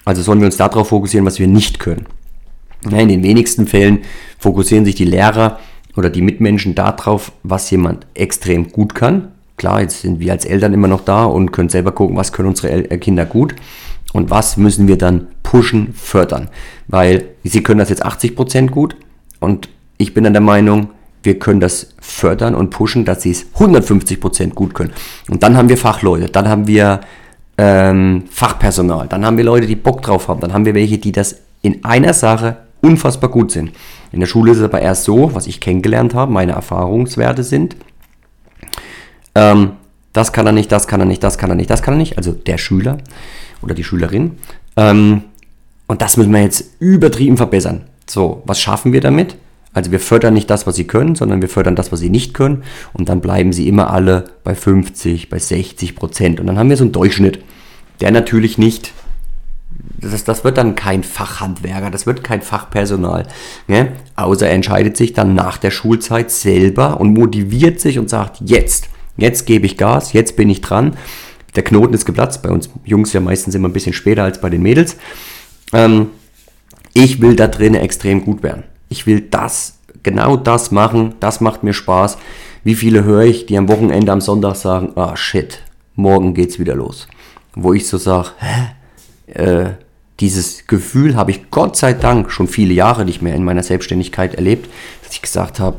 also 0.06 0.22
sollen 0.22 0.40
wir 0.40 0.46
uns 0.46 0.58
darauf 0.58 0.90
fokussieren, 0.90 1.26
was 1.26 1.40
wir 1.40 1.48
nicht 1.48 1.80
können. 1.80 2.06
in 2.84 3.10
den 3.10 3.24
wenigsten 3.24 3.68
Fällen 3.68 4.00
fokussieren 4.38 4.86
sich 4.86 4.96
die 4.96 5.06
Lehrer 5.06 5.60
oder 5.98 6.10
die 6.10 6.22
Mitmenschen 6.22 6.76
darauf, 6.76 7.34
was 7.44 7.70
jemand 7.72 8.08
extrem 8.14 8.72
gut 8.72 8.96
kann. 8.96 9.34
Klar, 9.60 9.82
jetzt 9.82 10.02
sind 10.02 10.22
wir 10.22 10.32
als 10.32 10.46
Eltern 10.46 10.74
immer 10.74 10.88
noch 10.88 11.02
da 11.02 11.26
und 11.26 11.52
können 11.52 11.68
selber 11.68 11.92
gucken, 11.92 12.16
was 12.16 12.32
können 12.32 12.48
unsere 12.48 12.90
äh, 12.90 12.98
Kinder 12.98 13.26
gut 13.26 13.54
und 14.14 14.30
was 14.30 14.56
müssen 14.56 14.88
wir 14.88 14.98
dann 14.98 15.28
pushen, 15.44 15.94
fördern. 15.94 16.48
Weil 16.88 17.26
sie 17.44 17.62
können 17.62 17.80
das 17.80 17.90
jetzt 17.90 18.06
80% 18.06 18.70
gut 18.70 18.96
und 19.42 19.68
ich 19.98 20.14
bin 20.14 20.24
dann 20.24 20.32
der 20.32 20.42
Meinung, 20.42 20.92
wir 21.24 21.38
können 21.40 21.60
das 21.60 21.94
fördern 22.00 22.56
und 22.56 22.70
pushen, 22.70 23.04
dass 23.04 23.22
sie 23.22 23.32
es 23.32 23.48
150% 23.58 24.54
gut 24.54 24.74
können. 24.74 24.94
Und 25.30 25.44
dann 25.44 25.58
haben 25.58 25.68
wir 25.68 25.78
Fachleute, 25.78 26.30
dann 26.30 26.48
haben 26.48 26.66
wir 26.66 27.02
ähm, 27.58 28.24
Fachpersonal, 28.32 29.10
dann 29.10 29.26
haben 29.26 29.36
wir 29.36 29.44
Leute, 29.44 29.68
die 29.68 29.76
Bock 29.76 30.02
drauf 30.02 30.30
haben, 30.30 30.40
dann 30.40 30.54
haben 30.54 30.64
wir 30.64 30.74
welche, 30.74 31.00
die 31.00 31.12
das 31.12 31.36
in 31.62 31.84
einer 31.84 32.14
Sache 32.14 32.56
unfassbar 32.82 33.30
gut 33.30 33.52
sind. 33.52 33.74
In 34.14 34.22
der 34.22 34.28
Schule 34.28 34.54
ist 34.54 34.60
es 34.60 34.64
aber 34.64 34.80
erst 34.80 35.04
so, 35.04 35.36
was 35.36 35.48
ich 35.48 35.60
kennengelernt 35.60 36.14
habe, 36.14 36.32
meine 36.32 36.54
Erfahrungswerte 36.54 37.44
sind, 37.44 37.76
ähm, 39.40 39.72
das 40.14 40.34
kann 40.34 40.46
er 40.46 40.52
nicht, 40.52 40.72
das 40.72 40.88
kann 40.88 41.00
er 41.00 41.06
nicht, 41.06 41.24
das 41.24 41.38
kann 41.38 41.50
er 41.50 41.56
nicht, 41.56 41.70
das 41.70 41.82
kann 41.82 41.94
er 41.94 41.98
nicht. 41.98 42.18
Also 42.18 42.32
der 42.32 42.58
Schüler 42.58 42.98
oder 43.62 43.74
die 43.74 43.84
Schülerin. 43.84 44.38
Ähm, 44.76 45.24
und 45.88 46.02
das 46.02 46.18
müssen 46.18 46.34
wir 46.34 46.42
jetzt 46.42 46.66
übertrieben 46.80 47.38
verbessern. 47.38 47.86
So, 48.08 48.44
was 48.46 48.60
schaffen 48.60 48.92
wir 48.92 49.02
damit? 49.02 49.38
Also 49.72 49.92
wir 49.92 50.00
fördern 50.00 50.34
nicht 50.34 50.50
das, 50.50 50.66
was 50.66 50.76
sie 50.76 50.88
können, 50.88 51.16
sondern 51.16 51.42
wir 51.42 51.50
fördern 51.50 51.76
das, 51.76 51.92
was 51.92 52.00
sie 52.00 52.10
nicht 52.10 52.34
können. 52.34 52.64
Und 52.94 53.08
dann 53.08 53.22
bleiben 53.22 53.54
sie 53.54 53.68
immer 53.68 53.92
alle 53.92 54.26
bei 54.44 54.56
50, 54.56 55.30
bei 55.30 55.38
60 55.38 55.96
Prozent. 55.96 56.40
Und 56.40 56.48
dann 56.48 56.58
haben 56.58 56.70
wir 56.70 56.78
so 56.78 56.84
einen 56.84 56.92
Durchschnitt, 56.92 57.40
der 58.02 58.12
natürlich 58.12 58.58
nicht, 58.58 58.94
das, 60.02 60.24
das 60.24 60.44
wird 60.44 60.58
dann 60.58 60.76
kein 60.76 61.04
Fachhandwerker, 61.04 61.92
das 61.92 62.08
wird 62.08 62.24
kein 62.24 62.42
Fachpersonal. 62.42 63.28
Ne? 63.68 63.92
Außer 64.16 64.48
er 64.48 64.54
entscheidet 64.54 64.98
sich 64.98 65.14
dann 65.14 65.36
nach 65.36 65.58
der 65.58 65.72
Schulzeit 65.72 66.32
selber 66.32 67.00
und 67.00 67.14
motiviert 67.14 67.80
sich 67.80 68.00
und 68.00 68.10
sagt, 68.10 68.42
jetzt 68.44 68.90
Jetzt 69.20 69.46
gebe 69.46 69.66
ich 69.66 69.78
Gas, 69.78 70.14
jetzt 70.14 70.36
bin 70.36 70.50
ich 70.50 70.62
dran. 70.62 70.98
Der 71.56 71.64
Knoten 71.64 71.94
ist 71.94 72.06
geplatzt. 72.06 72.44
Bei 72.44 72.50
uns 72.50 72.70
Jungs 72.86 73.14
ja 73.14 73.20
meistens 73.20 73.56
immer 73.56 73.70
ein 73.70 73.74
bisschen 73.74 73.94
später 73.94 74.24
als 74.24 74.40
bei 74.42 74.50
den 74.50 74.62
Mädels. 74.62 74.98
Ähm, 75.74 76.08
ich 76.94 77.22
will 77.22 77.36
da 77.36 77.48
drinnen 77.48 77.82
extrem 77.82 78.24
gut 78.24 78.44
werden. 78.44 78.64
Ich 78.90 79.06
will 79.08 79.22
das, 79.22 79.80
genau 80.04 80.36
das 80.36 80.72
machen. 80.72 81.16
Das 81.20 81.42
macht 81.42 81.64
mir 81.64 81.74
Spaß. 81.74 82.18
Wie 82.64 82.76
viele 82.76 83.04
höre 83.04 83.24
ich, 83.24 83.46
die 83.46 83.58
am 83.58 83.70
Wochenende, 83.70 84.12
am 84.12 84.22
Sonntag 84.22 84.56
sagen, 84.56 84.92
ah 84.96 85.16
shit, 85.16 85.62
morgen 85.96 86.34
geht's 86.34 86.60
wieder 86.60 86.76
los. 86.76 87.08
Wo 87.56 87.74
ich 87.74 87.88
so 87.88 87.98
sage, 87.98 88.30
hä? 88.40 88.72
Äh, 89.34 89.74
dieses 90.20 90.68
Gefühl 90.68 91.16
habe 91.16 91.32
ich 91.32 91.50
Gott 91.50 91.78
sei 91.78 91.94
Dank 91.94 92.32
schon 92.32 92.48
viele 92.48 92.74
Jahre 92.74 93.06
nicht 93.06 93.22
mehr 93.22 93.36
in 93.36 93.44
meiner 93.44 93.64
Selbstständigkeit 93.64 94.36
erlebt, 94.36 94.70
dass 95.04 95.14
ich 95.14 95.22
gesagt 95.22 95.60
habe, 95.60 95.78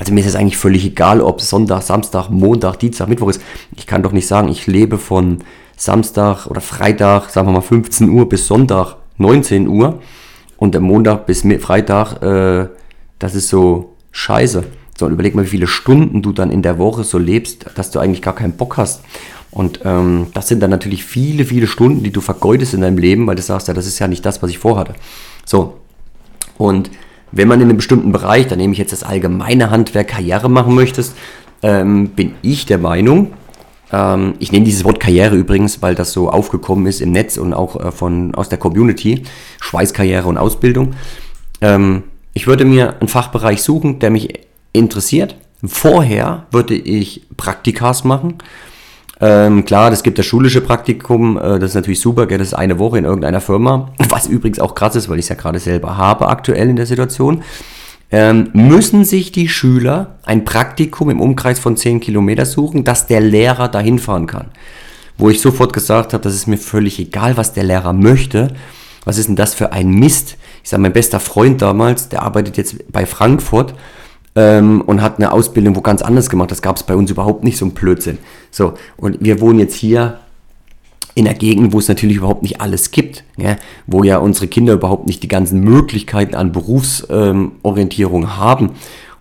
also 0.00 0.14
mir 0.14 0.20
ist 0.20 0.28
es 0.28 0.34
eigentlich 0.34 0.56
völlig 0.56 0.86
egal, 0.86 1.20
ob 1.20 1.42
Sonntag, 1.42 1.82
Samstag, 1.82 2.30
Montag, 2.30 2.78
Dienstag, 2.78 3.06
Mittwoch 3.06 3.28
ist. 3.28 3.42
Ich 3.76 3.86
kann 3.86 4.02
doch 4.02 4.12
nicht 4.12 4.26
sagen, 4.26 4.48
ich 4.48 4.66
lebe 4.66 4.96
von 4.96 5.44
Samstag 5.76 6.46
oder 6.46 6.62
Freitag, 6.62 7.28
sagen 7.28 7.48
wir 7.48 7.52
mal 7.52 7.60
15 7.60 8.08
Uhr 8.08 8.26
bis 8.26 8.46
Sonntag 8.46 8.96
19 9.18 9.68
Uhr 9.68 10.00
und 10.56 10.72
der 10.72 10.80
Montag 10.80 11.26
bis 11.26 11.44
Freitag, 11.60 12.22
äh, 12.22 12.70
das 13.18 13.34
ist 13.34 13.50
so 13.50 13.94
scheiße. 14.10 14.64
So, 14.98 15.04
und 15.04 15.12
überleg 15.12 15.34
mal, 15.34 15.44
wie 15.44 15.48
viele 15.48 15.66
Stunden 15.66 16.22
du 16.22 16.32
dann 16.32 16.50
in 16.50 16.62
der 16.62 16.78
Woche 16.78 17.04
so 17.04 17.18
lebst, 17.18 17.66
dass 17.74 17.90
du 17.90 17.98
eigentlich 17.98 18.22
gar 18.22 18.34
keinen 18.34 18.54
Bock 18.54 18.78
hast. 18.78 19.02
Und 19.50 19.80
ähm, 19.84 20.28
das 20.32 20.48
sind 20.48 20.60
dann 20.60 20.70
natürlich 20.70 21.04
viele, 21.04 21.44
viele 21.44 21.66
Stunden, 21.66 22.02
die 22.02 22.10
du 22.10 22.22
vergeudest 22.22 22.72
in 22.72 22.80
deinem 22.80 22.96
Leben, 22.96 23.26
weil 23.26 23.36
du 23.36 23.42
sagst, 23.42 23.68
ja, 23.68 23.74
das 23.74 23.86
ist 23.86 23.98
ja 23.98 24.08
nicht 24.08 24.24
das, 24.24 24.42
was 24.42 24.48
ich 24.48 24.58
vorhatte. 24.58 24.94
So. 25.44 25.76
Und 26.56 26.90
wenn 27.32 27.48
man 27.48 27.60
in 27.60 27.68
einem 27.68 27.76
bestimmten 27.76 28.12
Bereich, 28.12 28.48
da 28.48 28.56
nehme 28.56 28.72
ich 28.72 28.78
jetzt 28.78 28.92
das 28.92 29.02
allgemeine 29.02 29.70
Handwerk, 29.70 30.08
Karriere 30.08 30.48
machen 30.48 30.74
möchtest, 30.74 31.14
ähm, 31.62 32.08
bin 32.08 32.34
ich 32.42 32.66
der 32.66 32.78
Meinung, 32.78 33.32
ähm, 33.92 34.34
ich 34.38 34.52
nehme 34.52 34.64
dieses 34.64 34.84
Wort 34.84 35.00
Karriere 35.00 35.36
übrigens, 35.36 35.82
weil 35.82 35.94
das 35.94 36.12
so 36.12 36.30
aufgekommen 36.30 36.86
ist 36.86 37.00
im 37.00 37.12
Netz 37.12 37.36
und 37.36 37.52
auch 37.54 37.76
äh, 37.76 37.92
von, 37.92 38.34
aus 38.34 38.48
der 38.48 38.58
Community, 38.58 39.24
Schweißkarriere 39.60 40.26
und 40.26 40.38
Ausbildung. 40.38 40.94
Ähm, 41.60 42.04
ich 42.32 42.46
würde 42.46 42.64
mir 42.64 43.00
einen 43.00 43.08
Fachbereich 43.08 43.62
suchen, 43.62 43.98
der 43.98 44.10
mich 44.10 44.40
interessiert. 44.72 45.36
Vorher 45.64 46.46
würde 46.52 46.74
ich 46.74 47.26
Praktikas 47.36 48.04
machen 48.04 48.38
ähm, 49.20 49.64
klar, 49.66 49.92
es 49.92 50.02
gibt 50.02 50.18
das 50.18 50.24
schulische 50.24 50.62
Praktikum, 50.62 51.36
äh, 51.36 51.58
das 51.58 51.70
ist 51.70 51.74
natürlich 51.74 52.00
super, 52.00 52.26
gell, 52.26 52.38
das 52.38 52.48
ist 52.48 52.54
eine 52.54 52.78
Woche 52.78 52.98
in 52.98 53.04
irgendeiner 53.04 53.40
Firma, 53.40 53.90
was 54.08 54.26
übrigens 54.26 54.58
auch 54.58 54.74
krass 54.74 54.96
ist, 54.96 55.08
weil 55.08 55.18
ich 55.18 55.26
es 55.26 55.28
ja 55.28 55.34
gerade 55.34 55.58
selber 55.58 55.96
habe 55.96 56.28
aktuell 56.28 56.70
in 56.70 56.76
der 56.76 56.86
Situation. 56.86 57.42
Ähm, 58.12 58.50
müssen 58.54 59.04
sich 59.04 59.30
die 59.30 59.48
Schüler 59.48 60.16
ein 60.24 60.44
Praktikum 60.44 61.10
im 61.10 61.20
Umkreis 61.20 61.60
von 61.60 61.76
10 61.76 62.00
Kilometer 62.00 62.44
suchen, 62.44 62.82
dass 62.82 63.06
der 63.06 63.20
Lehrer 63.20 63.68
dahin 63.68 63.98
fahren 64.00 64.26
kann. 64.26 64.46
Wo 65.16 65.28
ich 65.28 65.40
sofort 65.40 65.72
gesagt 65.72 66.12
habe, 66.12 66.24
das 66.24 66.34
ist 66.34 66.48
mir 66.48 66.58
völlig 66.58 66.98
egal, 66.98 67.36
was 67.36 67.52
der 67.52 67.62
Lehrer 67.62 67.92
möchte. 67.92 68.48
Was 69.04 69.18
ist 69.18 69.28
denn 69.28 69.36
das 69.36 69.54
für 69.54 69.72
ein 69.72 69.90
Mist? 69.90 70.36
Ich 70.64 70.70
sage, 70.70 70.82
mein 70.82 70.92
bester 70.92 71.20
Freund 71.20 71.62
damals, 71.62 72.08
der 72.08 72.22
arbeitet 72.22 72.56
jetzt 72.56 72.90
bei 72.90 73.06
Frankfurt 73.06 73.74
ähm, 74.34 74.80
und 74.80 75.02
hat 75.02 75.18
eine 75.18 75.32
Ausbildung 75.32 75.76
wo 75.76 75.80
ganz 75.80 76.02
anders 76.02 76.30
gemacht. 76.30 76.50
Das 76.50 76.62
gab 76.62 76.76
es 76.76 76.82
bei 76.82 76.96
uns 76.96 77.10
überhaupt 77.10 77.44
nicht, 77.44 77.58
so 77.58 77.64
ein 77.64 77.72
Blödsinn. 77.72 78.18
So, 78.50 78.74
und 78.96 79.18
wir 79.20 79.40
wohnen 79.40 79.58
jetzt 79.58 79.74
hier 79.74 80.18
in 81.14 81.24
der 81.24 81.34
Gegend, 81.34 81.72
wo 81.72 81.78
es 81.78 81.88
natürlich 81.88 82.16
überhaupt 82.18 82.42
nicht 82.42 82.60
alles 82.60 82.90
gibt, 82.90 83.24
ja, 83.36 83.56
wo 83.86 84.04
ja 84.04 84.18
unsere 84.18 84.48
Kinder 84.48 84.72
überhaupt 84.72 85.06
nicht 85.06 85.22
die 85.22 85.28
ganzen 85.28 85.60
Möglichkeiten 85.60 86.34
an 86.34 86.52
Berufsorientierung 86.52 88.22
ähm, 88.22 88.36
haben. 88.36 88.70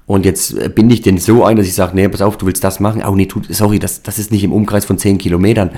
Und 0.05 0.25
jetzt 0.25 0.57
äh, 0.57 0.69
bin 0.69 0.89
ich 0.89 1.01
denn 1.01 1.17
so 1.17 1.43
ein, 1.43 1.57
dass 1.57 1.67
ich 1.67 1.75
sage, 1.75 1.95
nee, 1.95 2.07
pass 2.07 2.21
auf, 2.21 2.37
du 2.37 2.45
willst 2.45 2.63
das 2.63 2.79
machen. 2.79 3.03
Oh 3.07 3.15
nee, 3.15 3.25
tu, 3.25 3.41
sorry, 3.49 3.79
das, 3.79 4.01
das 4.01 4.19
ist 4.19 4.31
nicht 4.31 4.43
im 4.43 4.53
Umkreis 4.53 4.85
von 4.85 4.97
10 4.97 5.17
Kilometern. 5.17 5.71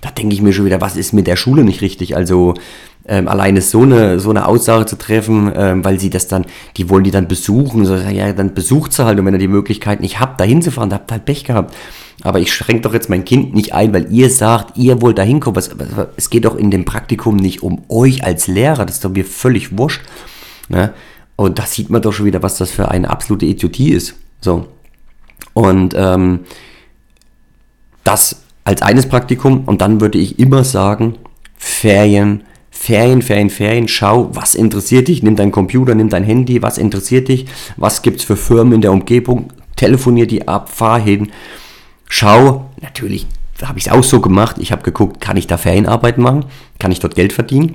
Da 0.00 0.10
denke 0.10 0.34
ich 0.34 0.42
mir 0.42 0.52
schon 0.52 0.64
wieder, 0.64 0.80
was 0.80 0.96
ist 0.96 1.12
mit 1.12 1.26
der 1.26 1.36
Schule 1.36 1.64
nicht 1.64 1.80
richtig? 1.80 2.16
Also 2.16 2.54
ähm, 3.08 3.28
alleine 3.28 3.60
so 3.60 3.82
eine, 3.82 4.18
so 4.18 4.30
eine 4.30 4.46
Aussage 4.46 4.86
zu 4.86 4.96
treffen, 4.96 5.52
ähm, 5.54 5.84
weil 5.84 6.00
sie 6.00 6.10
das 6.10 6.28
dann, 6.28 6.44
die 6.76 6.88
wollen 6.90 7.04
die 7.04 7.10
dann 7.10 7.28
besuchen, 7.28 7.84
so, 7.84 7.94
ja, 7.94 8.32
dann 8.32 8.54
besucht 8.54 8.92
sie 8.92 9.04
halt 9.04 9.18
und 9.18 9.26
wenn 9.26 9.34
ihr 9.34 9.38
die 9.38 9.48
Möglichkeit 9.48 10.00
nicht 10.00 10.20
habt, 10.20 10.40
da 10.40 10.44
hinzufahren, 10.44 10.90
da 10.90 10.96
habt 10.96 11.10
ihr 11.10 11.14
halt 11.14 11.24
Pech 11.24 11.44
gehabt. 11.44 11.74
Aber 12.22 12.40
ich 12.40 12.52
schränke 12.52 12.82
doch 12.82 12.94
jetzt 12.94 13.10
mein 13.10 13.24
Kind 13.24 13.54
nicht 13.54 13.74
ein, 13.74 13.92
weil 13.92 14.10
ihr 14.10 14.30
sagt, 14.30 14.78
ihr 14.78 15.02
wollt 15.02 15.18
da 15.18 15.22
hinkommen. 15.22 15.62
Es 16.16 16.30
geht 16.30 16.46
doch 16.46 16.56
in 16.56 16.70
dem 16.70 16.84
Praktikum 16.84 17.36
nicht 17.36 17.62
um 17.62 17.82
euch 17.88 18.24
als 18.24 18.46
Lehrer, 18.46 18.86
das 18.86 18.96
ist 18.96 19.04
doch 19.04 19.10
mir 19.10 19.24
völlig 19.24 19.76
wurscht. 19.76 20.00
Ne? 20.68 20.92
Und 21.36 21.58
da 21.58 21.66
sieht 21.66 21.90
man 21.90 22.00
doch 22.00 22.12
schon 22.12 22.26
wieder, 22.26 22.42
was 22.42 22.56
das 22.56 22.70
für 22.70 22.90
eine 22.90 23.10
absolute 23.10 23.44
Idiotie 23.44 23.90
ist. 23.90 24.14
So. 24.40 24.66
Und 25.52 25.94
ähm, 25.96 26.40
das 28.02 28.42
als 28.64 28.82
eines 28.82 29.06
Praktikum 29.06 29.64
und 29.64 29.80
dann 29.80 30.00
würde 30.00 30.18
ich 30.18 30.38
immer 30.38 30.64
sagen, 30.64 31.16
Ferien 31.56 32.42
Ferien, 32.86 33.20
Ferien, 33.20 33.50
Ferien, 33.50 33.88
schau, 33.88 34.30
was 34.32 34.54
interessiert 34.54 35.08
dich, 35.08 35.20
nimm 35.20 35.34
deinen 35.34 35.50
Computer, 35.50 35.96
nimm 35.96 36.08
dein 36.08 36.22
Handy, 36.22 36.62
was 36.62 36.78
interessiert 36.78 37.26
dich, 37.26 37.46
was 37.76 38.00
gibt 38.00 38.20
es 38.20 38.24
für 38.24 38.36
Firmen 38.36 38.74
in 38.74 38.80
der 38.80 38.92
Umgebung, 38.92 39.48
telefonier 39.74 40.28
die 40.28 40.46
ab, 40.46 40.68
fahr 40.68 41.00
hin, 41.00 41.32
schau, 42.08 42.70
natürlich 42.80 43.26
habe 43.60 43.80
ich 43.80 43.86
es 43.86 43.92
auch 43.92 44.04
so 44.04 44.20
gemacht, 44.20 44.58
ich 44.60 44.70
habe 44.70 44.82
geguckt, 44.82 45.20
kann 45.20 45.36
ich 45.36 45.48
da 45.48 45.56
Ferienarbeit 45.56 46.16
machen, 46.18 46.44
kann 46.78 46.92
ich 46.92 47.00
dort 47.00 47.16
Geld 47.16 47.32
verdienen? 47.32 47.74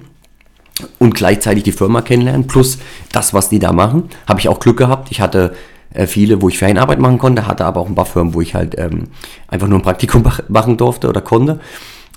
Und 0.97 1.13
gleichzeitig 1.13 1.63
die 1.63 1.73
Firma 1.73 2.01
kennenlernen, 2.01 2.47
plus 2.47 2.77
das, 3.11 3.33
was 3.33 3.49
die 3.49 3.59
da 3.59 3.73
machen, 3.73 4.03
habe 4.29 4.39
ich 4.39 4.47
auch 4.47 4.61
Glück 4.61 4.77
gehabt, 4.77 5.11
ich 5.11 5.19
hatte 5.19 5.55
äh, 5.93 6.07
viele, 6.07 6.41
wo 6.41 6.47
ich 6.47 6.57
Ferienarbeit 6.57 6.99
machen 6.99 7.17
konnte, 7.17 7.47
hatte 7.47 7.65
aber 7.65 7.81
auch 7.81 7.87
ein 7.89 7.95
paar 7.95 8.05
Firmen, 8.05 8.33
wo 8.33 8.39
ich 8.39 8.55
halt 8.55 8.77
ähm, 8.77 9.09
einfach 9.49 9.67
nur 9.67 9.79
ein 9.79 9.83
Praktikum 9.83 10.23
machen 10.47 10.77
durfte 10.77 11.09
oder 11.09 11.19
konnte 11.19 11.59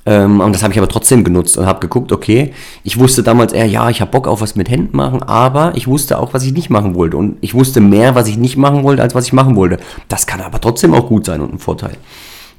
ähm, 0.06 0.40
und 0.40 0.54
das 0.54 0.62
habe 0.62 0.72
ich 0.72 0.78
aber 0.78 0.88
trotzdem 0.88 1.24
genutzt 1.24 1.56
und 1.56 1.66
habe 1.66 1.80
geguckt, 1.80 2.12
okay, 2.12 2.52
ich 2.82 2.98
wusste 2.98 3.22
damals 3.22 3.52
eher, 3.52 3.66
ja, 3.66 3.88
ich 3.88 4.00
habe 4.00 4.10
Bock 4.10 4.28
auf 4.28 4.42
was 4.42 4.54
mit 4.54 4.68
Händen 4.68 4.96
machen, 4.96 5.22
aber 5.22 5.72
ich 5.76 5.86
wusste 5.86 6.18
auch, 6.18 6.34
was 6.34 6.44
ich 6.44 6.52
nicht 6.52 6.68
machen 6.68 6.94
wollte. 6.94 7.16
Und 7.16 7.38
ich 7.40 7.54
wusste 7.54 7.80
mehr, 7.80 8.14
was 8.14 8.28
ich 8.28 8.36
nicht 8.36 8.56
machen 8.56 8.82
wollte, 8.82 9.02
als 9.02 9.14
was 9.14 9.26
ich 9.26 9.32
machen 9.32 9.56
wollte. 9.56 9.78
Das 10.08 10.26
kann 10.26 10.40
aber 10.42 10.60
trotzdem 10.60 10.92
auch 10.92 11.08
gut 11.08 11.24
sein 11.24 11.40
und 11.40 11.54
ein 11.54 11.58
Vorteil. 11.58 11.96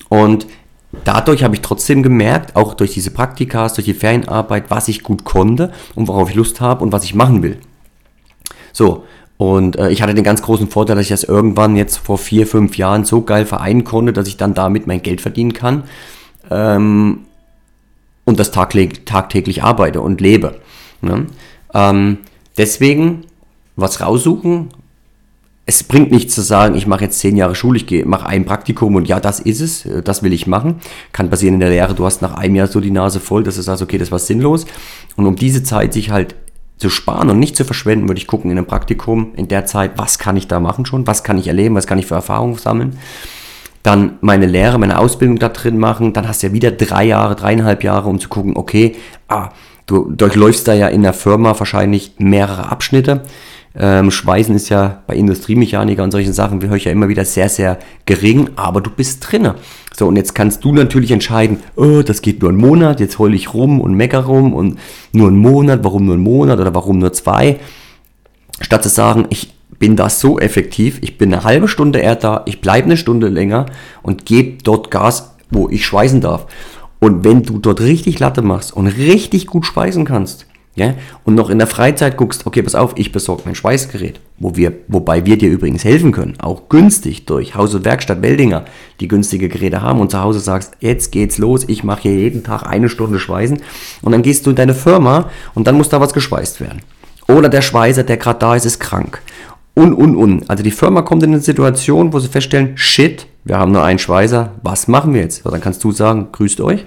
Und 0.09 0.47
dadurch 1.03 1.43
habe 1.43 1.53
ich 1.53 1.61
trotzdem 1.61 2.01
gemerkt, 2.01 2.55
auch 2.55 2.73
durch 2.73 2.93
diese 2.93 3.11
Praktikas, 3.11 3.75
durch 3.75 3.85
die 3.85 3.93
Ferienarbeit, 3.93 4.65
was 4.69 4.87
ich 4.87 5.03
gut 5.03 5.23
konnte 5.23 5.71
und 5.93 6.07
worauf 6.07 6.29
ich 6.29 6.35
Lust 6.35 6.61
habe 6.61 6.83
und 6.83 6.91
was 6.91 7.03
ich 7.03 7.13
machen 7.13 7.43
will. 7.43 7.57
So, 8.73 9.03
und 9.37 9.75
äh, 9.75 9.89
ich 9.89 10.01
hatte 10.01 10.15
den 10.15 10.23
ganz 10.23 10.41
großen 10.41 10.67
Vorteil, 10.67 10.95
dass 10.95 11.03
ich 11.03 11.09
das 11.09 11.23
irgendwann 11.23 11.75
jetzt 11.75 11.97
vor 11.97 12.17
vier, 12.17 12.47
fünf 12.47 12.77
Jahren 12.77 13.03
so 13.05 13.21
geil 13.21 13.45
vereinen 13.45 13.83
konnte, 13.83 14.13
dass 14.13 14.27
ich 14.27 14.37
dann 14.37 14.55
damit 14.55 14.87
mein 14.87 15.03
Geld 15.03 15.21
verdienen 15.21 15.53
kann. 15.53 15.83
Ähm, 16.49 17.25
und 18.25 18.39
das 18.39 18.51
tagtäglich 18.51 19.63
arbeite 19.63 20.01
und 20.01 20.19
lebe. 20.19 20.59
Ne? 21.01 21.27
Ähm, 21.73 22.17
deswegen 22.57 23.25
was 23.75 24.01
raussuchen. 24.01 24.69
Es 25.67 25.83
bringt 25.83 26.11
nichts 26.11 26.35
zu 26.35 26.41
sagen, 26.41 26.75
ich 26.75 26.85
mache 26.85 27.05
jetzt 27.05 27.19
zehn 27.19 27.35
Jahre 27.35 27.55
Schule, 27.55 27.79
ich 27.79 28.05
mache 28.05 28.27
ein 28.27 28.45
Praktikum 28.45 28.95
und 28.95 29.07
ja, 29.07 29.19
das 29.19 29.39
ist 29.39 29.61
es, 29.61 29.85
äh, 29.85 30.03
das 30.03 30.21
will 30.21 30.31
ich 30.33 30.47
machen. 30.47 30.81
Kann 31.11 31.29
passieren 31.29 31.55
in 31.55 31.59
der 31.59 31.69
Lehre, 31.69 31.95
du 31.95 32.05
hast 32.05 32.21
nach 32.21 32.35
einem 32.35 32.55
Jahr 32.55 32.67
so 32.67 32.79
die 32.79 32.91
Nase 32.91 33.19
voll, 33.19 33.43
dass 33.43 33.55
du 33.55 33.61
sagst, 33.61 33.81
okay, 33.81 33.97
das 33.97 34.11
war 34.11 34.19
sinnlos. 34.19 34.65
Und 35.15 35.25
um 35.25 35.35
diese 35.35 35.63
Zeit 35.63 35.93
sich 35.93 36.11
halt 36.11 36.35
zu 36.77 36.89
sparen 36.89 37.29
und 37.29 37.39
nicht 37.39 37.55
zu 37.55 37.65
verschwenden, 37.65 38.07
würde 38.07 38.19
ich 38.19 38.27
gucken 38.27 38.51
in 38.51 38.57
einem 38.57 38.67
Praktikum 38.67 39.33
in 39.35 39.47
der 39.47 39.65
Zeit, 39.65 39.93
was 39.95 40.19
kann 40.19 40.37
ich 40.37 40.47
da 40.47 40.59
machen 40.59 40.85
schon, 40.85 41.07
was 41.07 41.23
kann 41.23 41.37
ich 41.37 41.47
erleben, 41.47 41.73
was 41.73 41.87
kann 41.87 41.97
ich 41.97 42.05
für 42.05 42.15
Erfahrungen 42.15 42.57
sammeln 42.57 42.97
dann 43.85 44.17
meine 44.21 44.47
Lehre, 44.47 44.79
meine 44.79 44.97
Ausbildung 44.97 45.37
da 45.37 45.49
drin 45.49 45.77
machen, 45.77 46.13
dann 46.13 46.27
hast 46.27 46.41
du 46.41 46.47
ja 46.47 46.53
wieder 46.53 46.71
drei 46.71 47.05
Jahre, 47.05 47.35
dreieinhalb 47.35 47.83
Jahre, 47.83 48.09
um 48.09 48.19
zu 48.19 48.29
gucken, 48.29 48.57
okay, 48.57 48.95
ah, 49.27 49.49
du 49.85 50.11
durchläufst 50.11 50.67
da 50.67 50.73
ja 50.73 50.87
in 50.87 51.03
der 51.03 51.13
Firma 51.13 51.57
wahrscheinlich 51.57 52.13
mehrere 52.17 52.69
Abschnitte. 52.71 53.21
Ähm, 53.77 54.09
Schweißen 54.09 54.55
ist 54.55 54.69
ja 54.69 55.03
bei 55.05 55.15
Industriemechanikern 55.15 56.05
und 56.05 56.11
solchen 56.11 56.33
Sachen, 56.33 56.61
wir 56.61 56.69
hören 56.69 56.79
ja 56.79 56.91
immer 56.91 57.09
wieder 57.09 57.25
sehr, 57.25 57.49
sehr 57.49 57.77
gering, 58.05 58.49
aber 58.55 58.81
du 58.81 58.89
bist 58.89 59.29
drinne. 59.29 59.55
So, 59.93 60.07
und 60.07 60.15
jetzt 60.15 60.33
kannst 60.33 60.63
du 60.63 60.71
natürlich 60.73 61.11
entscheiden, 61.11 61.59
oh, 61.75 62.01
das 62.01 62.21
geht 62.21 62.41
nur 62.41 62.49
einen 62.49 62.59
Monat, 62.59 62.99
jetzt 62.99 63.19
heule 63.19 63.35
ich 63.35 63.53
rum 63.53 63.81
und 63.81 63.93
mecker 63.93 64.21
rum 64.21 64.53
und 64.53 64.79
nur 65.11 65.27
einen 65.27 65.37
Monat, 65.37 65.83
warum 65.83 66.05
nur 66.05 66.15
einen 66.15 66.23
Monat 66.23 66.59
oder 66.59 66.73
warum 66.73 66.99
nur 66.99 67.13
zwei? 67.13 67.59
Statt 68.61 68.83
zu 68.83 68.89
sagen, 68.89 69.25
ich 69.29 69.54
bin 69.79 69.95
da 69.95 70.09
so 70.09 70.39
effektiv. 70.39 70.99
Ich 71.01 71.17
bin 71.17 71.33
eine 71.33 71.43
halbe 71.43 71.67
Stunde 71.67 71.99
eher 71.99 72.15
da, 72.15 72.43
ich 72.45 72.61
bleibe 72.61 72.85
eine 72.85 72.97
Stunde 72.97 73.27
länger 73.27 73.65
und 74.01 74.25
gebe 74.25 74.63
dort 74.63 74.91
Gas, 74.91 75.35
wo 75.49 75.69
ich 75.69 75.85
schweißen 75.85 76.21
darf. 76.21 76.47
Und 76.99 77.23
wenn 77.23 77.43
du 77.43 77.59
dort 77.59 77.81
richtig 77.81 78.19
Latte 78.19 78.41
machst 78.41 78.75
und 78.75 78.87
richtig 78.87 79.47
gut 79.47 79.65
speisen 79.65 80.05
kannst, 80.05 80.47
ja, 80.77 80.93
und 81.23 81.35
noch 81.35 81.49
in 81.49 81.57
der 81.57 81.67
Freizeit 81.67 82.17
guckst, 82.17 82.45
okay, 82.45 82.61
pass 82.61 82.75
auf, 82.75 82.93
ich 82.97 83.13
besorge 83.13 83.43
mein 83.45 83.55
Schweißgerät, 83.55 84.19
wo 84.39 84.57
wir, 84.57 84.73
wobei 84.89 85.25
wir 85.25 85.37
dir 85.37 85.49
übrigens 85.49 85.85
helfen 85.85 86.11
können, 86.11 86.33
auch 86.39 86.67
günstig 86.67 87.25
durch 87.25 87.55
Haus- 87.55 87.73
und 87.73 87.85
Werkstatt 87.85 88.21
Weldinger, 88.21 88.65
die 88.99 89.07
günstige 89.07 89.47
Geräte 89.47 89.81
haben 89.81 90.01
und 90.01 90.11
zu 90.11 90.21
Hause 90.21 90.41
sagst, 90.41 90.73
jetzt 90.81 91.13
geht's 91.13 91.37
los, 91.37 91.63
ich 91.67 91.85
mache 91.85 92.01
hier 92.01 92.15
jeden 92.15 92.43
Tag 92.43 92.63
eine 92.63 92.89
Stunde 92.89 93.19
Schweißen 93.19 93.61
und 94.01 94.11
dann 94.11 94.21
gehst 94.21 94.45
du 94.45 94.49
in 94.49 94.57
deine 94.57 94.73
Firma 94.73 95.29
und 95.53 95.65
dann 95.65 95.77
muss 95.77 95.87
da 95.87 96.01
was 96.01 96.13
geschweißt 96.13 96.59
werden. 96.59 96.81
Oder 97.29 97.47
der 97.47 97.61
Schweißer, 97.61 98.03
der 98.03 98.17
gerade 98.17 98.39
da 98.39 98.55
ist, 98.55 98.65
ist 98.65 98.79
krank 98.79 99.21
und, 99.75 99.93
und, 99.93 100.15
und. 100.15 100.49
Also 100.49 100.63
die 100.63 100.71
Firma 100.71 101.01
kommt 101.01 101.23
in 101.23 101.31
eine 101.31 101.41
Situation, 101.41 102.13
wo 102.13 102.19
sie 102.19 102.29
feststellen, 102.29 102.77
shit, 102.77 103.27
wir 103.43 103.59
haben 103.59 103.71
nur 103.71 103.83
einen 103.83 103.99
Schweißer, 103.99 104.51
was 104.63 104.87
machen 104.87 105.13
wir 105.13 105.21
jetzt? 105.21 105.45
Dann 105.45 105.61
kannst 105.61 105.83
du 105.83 105.91
sagen, 105.91 106.29
grüßt 106.31 106.61
euch. 106.61 106.85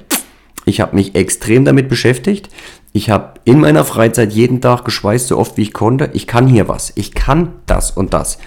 Ich 0.64 0.80
habe 0.80 0.96
mich 0.96 1.14
extrem 1.14 1.64
damit 1.64 1.88
beschäftigt. 1.88 2.48
Ich 2.92 3.10
habe 3.10 3.34
in 3.44 3.60
meiner 3.60 3.84
Freizeit 3.84 4.32
jeden 4.32 4.60
Tag 4.60 4.84
geschweißt, 4.84 5.28
so 5.28 5.38
oft 5.38 5.56
wie 5.56 5.62
ich 5.62 5.72
konnte. 5.72 6.10
Ich 6.14 6.26
kann 6.26 6.46
hier 6.46 6.68
was. 6.68 6.92
Ich 6.94 7.14
kann 7.14 7.52
das 7.66 7.90
und 7.90 8.12
das. 8.12 8.38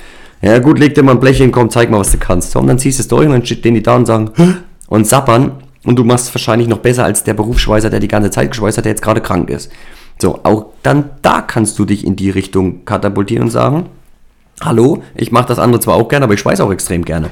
Ja 0.42 0.60
gut, 0.60 0.80
leg 0.80 0.96
dir 0.96 1.04
mal 1.04 1.14
ein 1.14 1.20
Blech 1.20 1.38
hin, 1.38 1.52
komm, 1.52 1.70
zeig 1.70 1.92
mal, 1.92 2.00
was 2.00 2.12
du 2.12 2.18
kannst. 2.18 2.56
Und 2.56 2.68
dann 2.68 2.80
ziehst 2.80 2.98
du 3.00 3.04
es 3.04 3.08
durch 3.08 3.26
und 3.28 3.32
dann 3.32 3.46
stehen 3.46 3.76
die 3.76 3.84
da 3.84 3.96
und 3.96 4.08
sagen, 4.08 4.32
und 4.88 5.08
sappern. 5.08 5.52
und 5.84 5.98
du 5.98 6.04
machst 6.04 6.28
es 6.28 6.36
wahrscheinlich 6.36 6.68
noch 6.68 6.80
besser 6.80 7.06
als 7.06 7.24
der 7.24 7.36
Berufsschweißer, 7.36 7.90
der 7.90 8.00
die 8.00 8.08
ganze 8.08 8.32
Zeit 8.32 8.52
geschweißt 8.52 8.78
hat, 8.78 8.86
der 8.86 8.92
jetzt 8.92 9.04
gerade 9.04 9.22
krank 9.22 9.50
ist. 9.50 9.72
So, 10.20 10.40
auch 10.44 10.68
dann 10.84 11.12
da 11.22 11.42
kannst 11.42 11.80
du 11.80 11.86
dich 11.86 12.06
in 12.06 12.16
die 12.16 12.30
Richtung 12.30 12.86
katapultieren 12.86 13.46
und 13.46 13.50
sagen, 13.52 13.86
hallo, 14.62 15.04
ich 15.16 15.32
mache 15.32 15.48
das 15.48 15.60
andere 15.60 15.82
zwar 15.82 15.96
auch 15.96 16.08
gerne, 16.08 16.26
aber 16.26 16.34
ich 16.34 16.40
schweiße 16.40 16.64
auch 16.64 16.72
extrem 16.72 17.04
gerne. 17.04 17.30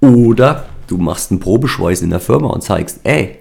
Oder 0.00 0.66
du 0.86 0.96
machst 0.96 1.30
einen 1.30 1.40
Probeschweiß 1.40 2.02
in 2.02 2.10
der 2.10 2.20
Firma 2.20 2.48
und 2.48 2.62
zeigst, 2.62 3.00
ey, 3.04 3.38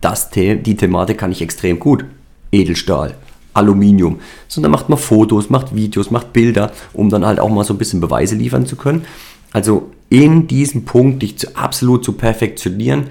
das, 0.00 0.30
die 0.30 0.76
Thematik 0.76 1.18
kann 1.18 1.32
ich 1.32 1.42
extrem 1.42 1.78
gut. 1.78 2.04
Edelstahl, 2.52 3.14
Aluminium. 3.54 4.20
Sondern 4.48 4.72
macht 4.72 4.88
man 4.88 4.98
Fotos, 4.98 5.50
macht 5.50 5.74
Videos, 5.74 6.10
macht 6.10 6.32
Bilder, 6.32 6.72
um 6.92 7.10
dann 7.10 7.26
halt 7.26 7.40
auch 7.40 7.48
mal 7.48 7.64
so 7.64 7.74
ein 7.74 7.78
bisschen 7.78 8.00
Beweise 8.00 8.34
liefern 8.36 8.66
zu 8.66 8.76
können. 8.76 9.04
Also 9.52 9.90
in 10.08 10.46
diesem 10.46 10.84
Punkt 10.84 11.22
dich 11.22 11.38
zu, 11.38 11.56
absolut 11.56 12.04
zu 12.04 12.12
perfektionieren. 12.12 13.04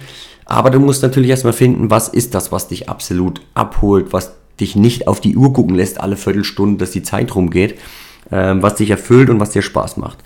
Aber 0.45 0.69
du 0.69 0.79
musst 0.79 1.01
natürlich 1.01 1.29
erstmal 1.29 1.53
finden, 1.53 1.89
was 1.89 2.07
ist 2.07 2.35
das, 2.35 2.51
was 2.51 2.67
dich 2.67 2.87
absolut 2.87 3.41
abholt, 3.53 4.13
was 4.13 4.33
dich 4.59 4.75
nicht 4.75 5.07
auf 5.07 5.19
die 5.19 5.35
Uhr 5.35 5.51
gucken 5.53 5.75
lässt, 5.75 5.99
alle 5.99 6.17
Viertelstunde, 6.17 6.77
dass 6.77 6.91
die 6.91 7.03
Zeit 7.03 7.35
rumgeht, 7.35 7.77
ähm, 8.31 8.61
was 8.61 8.75
dich 8.75 8.89
erfüllt 8.89 9.29
und 9.29 9.39
was 9.39 9.51
dir 9.51 9.61
Spaß 9.61 9.97
macht. 9.97 10.19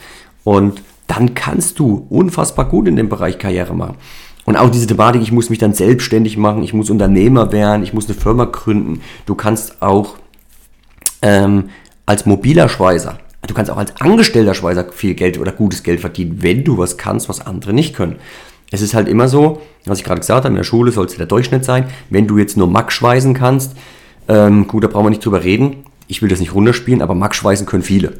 Und 0.44 0.82
dann 1.08 1.34
kannst 1.34 1.79
du 1.79 2.06
unfassbar 2.10 2.65
gut 2.65 2.88
in 2.88 2.96
dem 2.96 3.10
Bereich 3.10 3.39
Karriere 3.39 3.75
machen. 3.75 3.96
Und 4.46 4.56
auch 4.56 4.70
diese 4.70 4.88
Thematik, 4.88 5.22
ich 5.22 5.32
muss 5.32 5.50
mich 5.50 5.60
dann 5.60 5.74
selbstständig 5.74 6.38
machen, 6.38 6.63
ich 6.63 6.74
muss 6.74 6.89
Unternehmer 6.89 7.51
werden, 7.51 7.84
ich 7.84 7.94
muss 7.94 8.06
eine 8.06 8.15
Firma 8.15 8.46
gründen. 8.46 9.01
Du 9.25 9.36
kannst 9.36 9.82
auch 9.82 10.15
ähm, 11.22 11.70
als 12.06 12.25
mobiler 12.25 12.70
Schweißer, 12.70 13.20
du 13.46 13.53
kannst 13.53 13.72
auch 13.72 13.77
als 13.77 14.00
angestellter 14.01 14.53
Schweißer 14.53 14.91
viel 14.91 15.13
Geld 15.13 15.38
oder 15.38 15.51
gutes 15.51 15.84
Geld 15.84 16.00
verdienen, 16.00 16.41
wenn 16.41 16.63
du 16.63 16.77
was 16.77 16.98
kannst, 16.98 17.29
was 17.29 17.46
andere 17.46 17.74
nicht 17.74 17.96
können. 17.96 18.15
Es 18.72 18.82
ist 18.82 18.94
halt 18.94 19.08
immer 19.08 19.27
so, 19.27 19.62
was 19.86 20.00
ich 20.00 20.03
gerade 20.03 20.22
gesagt 20.22 20.46
habe, 20.46 20.50
in 20.50 20.58
der 20.58 20.63
Schule 20.63 20.91
soll 20.91 21.06
es 21.06 21.15
der 21.15 21.25
Durchschnitt 21.25 21.65
sein. 21.65 21.86
Wenn 22.10 22.27
du 22.27 22.38
jetzt 22.38 22.56
nur 22.56 22.68
Max 22.68 22.94
schweißen 22.94 23.34
kannst, 23.34 23.75
ähm, 24.27 24.68
gut, 24.68 24.84
da 24.84 24.88
brauchen 24.88 25.06
wir 25.06 25.10
nicht 25.12 25.25
drüber 25.25 25.44
reden. 25.44 25.84
Ich 26.09 26.23
will 26.23 26.27
das 26.27 26.39
nicht 26.39 26.55
runterspielen, 26.55 27.03
aber 27.03 27.13
Max 27.13 27.37
schweißen 27.37 27.67
können 27.67 27.83
viele. 27.83 28.13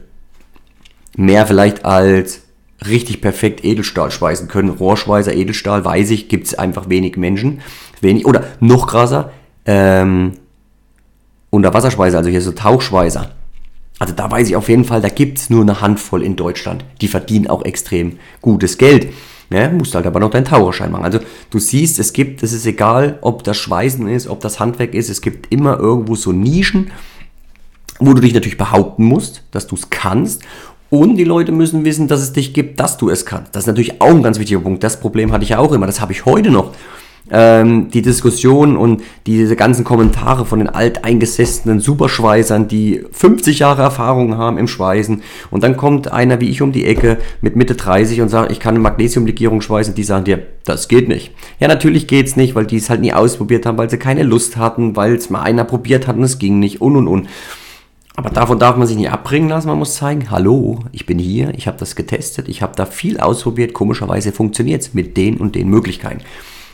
Mehr 1.17 1.48
vielleicht 1.48 1.86
als 1.86 2.43
richtig 2.88 3.19
perfekt 3.19 3.65
Edelstahl 3.65 4.12
schweißen 4.12 4.48
können. 4.48 4.69
Rohrschweißer, 4.69 5.34
Edelstahl, 5.34 5.84
weiß 5.84 6.12
ich, 6.12 6.29
gibt 6.29 6.46
es 6.46 6.53
einfach 6.53 6.88
wenig 6.88 7.17
Menschen. 7.17 7.62
Wenig, 8.00 8.27
oder 8.27 8.43
noch 8.60 8.86
krasser, 8.86 9.31
ähm, 9.65 10.34
Unterwasserschweißer, 11.50 12.19
also 12.19 12.29
hier 12.29 12.41
so 12.41 12.51
Tauchschweißer. 12.51 13.31
Also 13.98 14.13
da 14.13 14.29
weiß 14.29 14.48
ich 14.48 14.55
auf 14.55 14.69
jeden 14.69 14.86
Fall, 14.86 15.01
da 15.01 15.10
gibt 15.10 15.39
es 15.39 15.50
nur 15.50 15.63
eine 15.63 15.81
Handvoll 15.81 16.22
in 16.22 16.36
Deutschland. 16.36 16.86
Die 17.01 17.08
verdienen 17.08 17.48
auch 17.48 17.65
extrem 17.65 18.19
gutes 18.39 18.77
Geld. 18.77 19.12
Ne? 19.50 19.74
Musst 19.75 19.96
halt 19.96 20.05
aber 20.05 20.19
noch 20.19 20.29
deinen 20.29 20.46
Taucherschein 20.46 20.91
machen. 20.91 21.05
Also 21.05 21.19
du 21.50 21.58
siehst, 21.58 21.98
es 21.98 22.13
gibt, 22.13 22.43
es 22.43 22.53
ist 22.53 22.67
egal, 22.67 23.17
ob 23.22 23.43
das 23.43 23.58
Schweißen 23.58 24.08
ist, 24.08 24.27
ob 24.27 24.41
das 24.41 24.60
Handwerk 24.60 24.93
ist, 24.93 25.10
es 25.10 25.22
gibt 25.22 25.51
immer 25.51 25.79
irgendwo 25.79 26.13
so 26.13 26.31
Nischen, 26.31 26.91
wo 28.00 28.13
du 28.13 28.22
dich 28.22 28.34
natürlich 28.34 28.58
behaupten 28.58 29.03
musst, 29.03 29.44
dass 29.51 29.68
du 29.68 29.75
es 29.75 29.89
kannst 29.89 30.44
und 30.89 31.18
die 31.18 31.24
Leute 31.24 31.51
müssen 31.51 31.86
wissen, 31.86 32.08
dass 32.08 32.22
es 32.22 32.34
dich 32.34 32.53
gibt, 32.53 32.79
dass 32.79 32.98
du 32.98 33.10
es 33.10 33.25
kannst. 33.25 33.56
Das 33.56 33.63
ist 33.63 33.68
natürlich 33.68 34.01
auch 34.01 34.10
ein 34.10 34.24
ganz 34.24 34.39
wichtiger 34.39 34.62
Punkt. 34.62 34.84
Das 34.84 35.00
Problem 35.00 35.32
hatte 35.32 35.44
ich 35.44 35.50
ja 35.50 35.60
auch 35.60 35.72
immer. 35.72 35.86
Das 35.86 36.01
habe 36.01 36.13
ich 36.13 36.25
heute 36.25 36.50
noch. 36.50 36.74
Ähm, 37.32 37.91
die 37.91 38.01
Diskussion 38.01 38.75
und 38.75 39.03
diese 39.27 39.56
ganzen 39.56 39.84
Kommentare 39.84 40.48
von 40.48 40.58
den 40.58 40.68
alteingesessenen 40.68 41.79
Superschweißern, 41.79 42.68
die 42.68 43.03
50 43.12 43.60
Jahre 43.60 43.84
Erfahrung 43.84 44.36
haben 44.36 44.58
im 44.58 44.68
Schweißen. 44.68 45.22
Und 45.51 45.63
dann 45.63 45.77
kommt 45.77 46.12
einer 46.12 46.41
wie 46.41 46.50
ich 46.50 46.63
um 46.63 46.72
die 46.72 46.86
Ecke 46.86 47.20
mit 47.41 47.56
Mitte 47.56 47.75
30 47.75 48.22
und 48.22 48.29
sagt, 48.29 48.51
ich 48.51 48.60
kann 48.60 48.74
eine 48.74 48.82
Magnesiumlegierung 48.82 49.62
schweißen. 49.62 49.94
Die 49.94 50.03
sagen 50.03 50.25
dir, 50.25 50.41
das 50.65 50.88
geht 50.88 51.08
nicht. 51.08 51.32
Ja, 51.60 51.68
natürlich 51.68 52.08
geht's 52.08 52.36
nicht, 52.36 52.56
weil 52.56 52.65
die 52.65 52.77
es 52.77 52.89
halt 52.89 53.01
nie 53.01 53.13
ausprobiert 53.13 53.68
haben, 53.68 53.77
weil 53.77 53.91
sie 53.91 54.00
keine 54.00 54.24
Lust 54.24 54.58
hatten, 54.58 54.96
weil 54.96 55.13
es 55.13 55.29
mal 55.29 55.41
einer 55.41 55.65
probiert 55.65 56.08
hat 56.08 56.15
und 56.15 56.24
es 56.24 56.39
ging 56.39 56.58
nicht 56.58 56.82
und 56.82 56.96
und 56.96 57.08
und. 57.08 57.27
Aber 58.20 58.32
davon 58.32 58.60
darf 58.60 58.76
man 58.76 58.86
sich 58.86 58.98
nicht 58.98 59.12
abbringen 59.12 59.48
lassen. 59.48 59.70
Man 59.70 59.80
muss 59.80 59.96
zeigen, 59.96 60.30
hallo, 60.30 60.80
ich 60.92 61.06
bin 61.06 61.18
hier, 61.18 61.54
ich 61.56 61.68
habe 61.68 61.78
das 61.78 61.96
getestet, 61.96 62.50
ich 62.50 62.62
habe 62.62 62.76
da 62.76 62.86
viel 62.86 63.17
ausprobiert. 63.17 63.72
Komischerweise 63.72 64.34
funktioniert 64.34 64.82
es 64.82 64.93
mit 64.93 65.15
den 65.15 65.38
und 65.38 65.56
den 65.56 65.70
Möglichkeiten. 65.70 66.20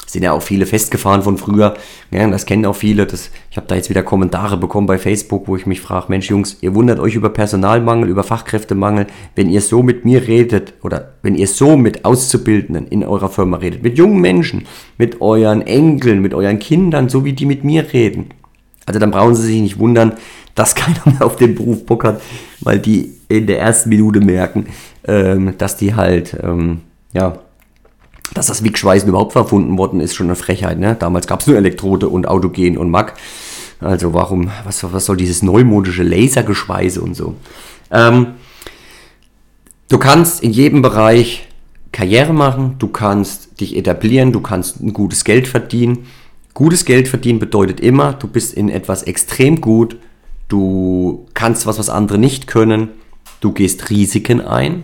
Sind 0.08 0.24
ja 0.24 0.32
auch 0.32 0.42
viele 0.42 0.66
festgefahren 0.66 1.22
von 1.22 1.38
früher. 1.38 1.76
Ja, 2.10 2.28
das 2.28 2.48
kennen 2.48 2.66
auch 2.66 2.76
viele. 2.76 3.06
Das, 3.06 3.30
ich 3.52 3.58
habe 3.58 3.68
da 3.68 3.76
jetzt 3.76 3.92
wieder 3.92 4.02
Kommentare 4.02 4.58
bekommen 4.58 4.88
bei 4.88 4.98
Facebook, 4.98 5.48
wo 5.48 5.56
ich 5.56 5.68
mich 5.68 5.82
frage, 5.82 6.08
Mensch 6.10 6.32
Jungs, 6.32 6.58
ihr 6.62 6.74
wundert 6.74 7.00
euch 7.00 7.14
über 7.14 7.30
Personalmangel, 7.30 8.10
über 8.10 8.24
Fachkräftemangel. 8.24 9.06
Wenn 9.36 9.48
ihr 9.48 9.62
so 9.62 9.84
mit 9.84 10.04
mir 10.04 10.28
redet 10.28 10.74
oder 10.82 11.14
wenn 11.22 11.36
ihr 11.36 11.48
so 11.48 11.78
mit 11.78 12.06
Auszubildenden 12.06 12.88
in 12.88 13.04
eurer 13.04 13.30
Firma 13.30 13.58
redet, 13.58 13.84
mit 13.84 14.00
jungen 14.00 14.20
Menschen, 14.20 14.66
mit 14.98 15.22
euren 15.22 15.62
Enkeln, 15.62 16.24
mit 16.24 16.34
euren 16.34 16.58
Kindern, 16.58 17.08
so 17.08 17.24
wie 17.24 17.34
die 17.34 17.46
mit 17.46 17.64
mir 17.64 17.94
reden. 17.94 18.30
Also 18.88 19.00
dann 19.00 19.12
brauchen 19.12 19.36
sie 19.36 19.44
sich 19.44 19.62
nicht 19.62 19.80
wundern, 19.80 20.14
dass 20.56 20.74
keiner 20.74 21.02
mehr 21.06 21.26
auf 21.26 21.36
den 21.36 21.54
Beruf 21.56 21.86
Bock 21.86 22.04
hat, 22.04 22.22
weil 22.62 22.80
die 22.80 23.14
in 23.28 23.46
der 23.46 23.60
ersten 23.60 23.90
Minute 23.90 24.22
merken, 24.22 24.68
ähm, 25.08 25.56
dass 25.58 25.78
die 25.78 25.94
halt, 25.94 26.38
ähm, 26.42 26.82
ja, 27.14 27.40
dass 28.34 28.48
das 28.48 28.64
Wigschweißen 28.64 29.08
überhaupt 29.08 29.36
erfunden 29.36 29.78
worden 29.78 30.00
ist, 30.00 30.16
schon 30.16 30.28
eine 30.28 30.36
Frechheit. 30.36 30.80
Ne? 30.80 30.96
Damals 30.98 31.28
gab 31.28 31.42
es 31.42 31.48
nur 31.48 31.58
Elektrode 31.58 32.10
und 32.10 32.28
Autogen 32.28 32.78
und 32.78 32.90
Mack. 32.90 33.14
Also 33.80 34.14
warum, 34.14 34.50
was, 34.64 34.84
was 34.92 35.06
soll 35.06 35.18
dieses 35.18 35.44
neumodische 35.44 36.04
Lasergeschweiße 36.04 37.02
und 37.02 37.16
so? 37.16 37.36
Ähm, 37.92 38.36
du 39.90 39.98
kannst 40.00 40.42
in 40.42 40.52
jedem 40.52 40.82
Bereich 40.82 41.48
Karriere 41.92 42.34
machen, 42.34 42.76
du 42.80 42.88
kannst 42.88 43.60
dich 43.62 43.78
etablieren, 43.78 44.32
du 44.32 44.42
kannst 44.42 44.82
ein 44.82 44.94
gutes 44.94 45.24
Geld 45.24 45.48
verdienen. 45.48 46.08
Gutes 46.54 46.86
Geld 46.86 47.08
verdienen 47.08 47.40
bedeutet 47.40 47.80
immer, 47.80 48.14
du 48.14 48.28
bist 48.28 48.54
in 48.54 48.70
etwas 48.70 49.04
extrem 49.04 49.62
gut, 49.62 49.98
du 50.48 51.26
kannst 51.34 51.66
was, 51.66 51.80
was 51.80 51.90
andere 51.90 52.18
nicht 52.18 52.48
können, 52.48 52.90
du 53.42 53.52
gehst 53.52 53.90
Risiken 53.90 54.42
ein 54.42 54.84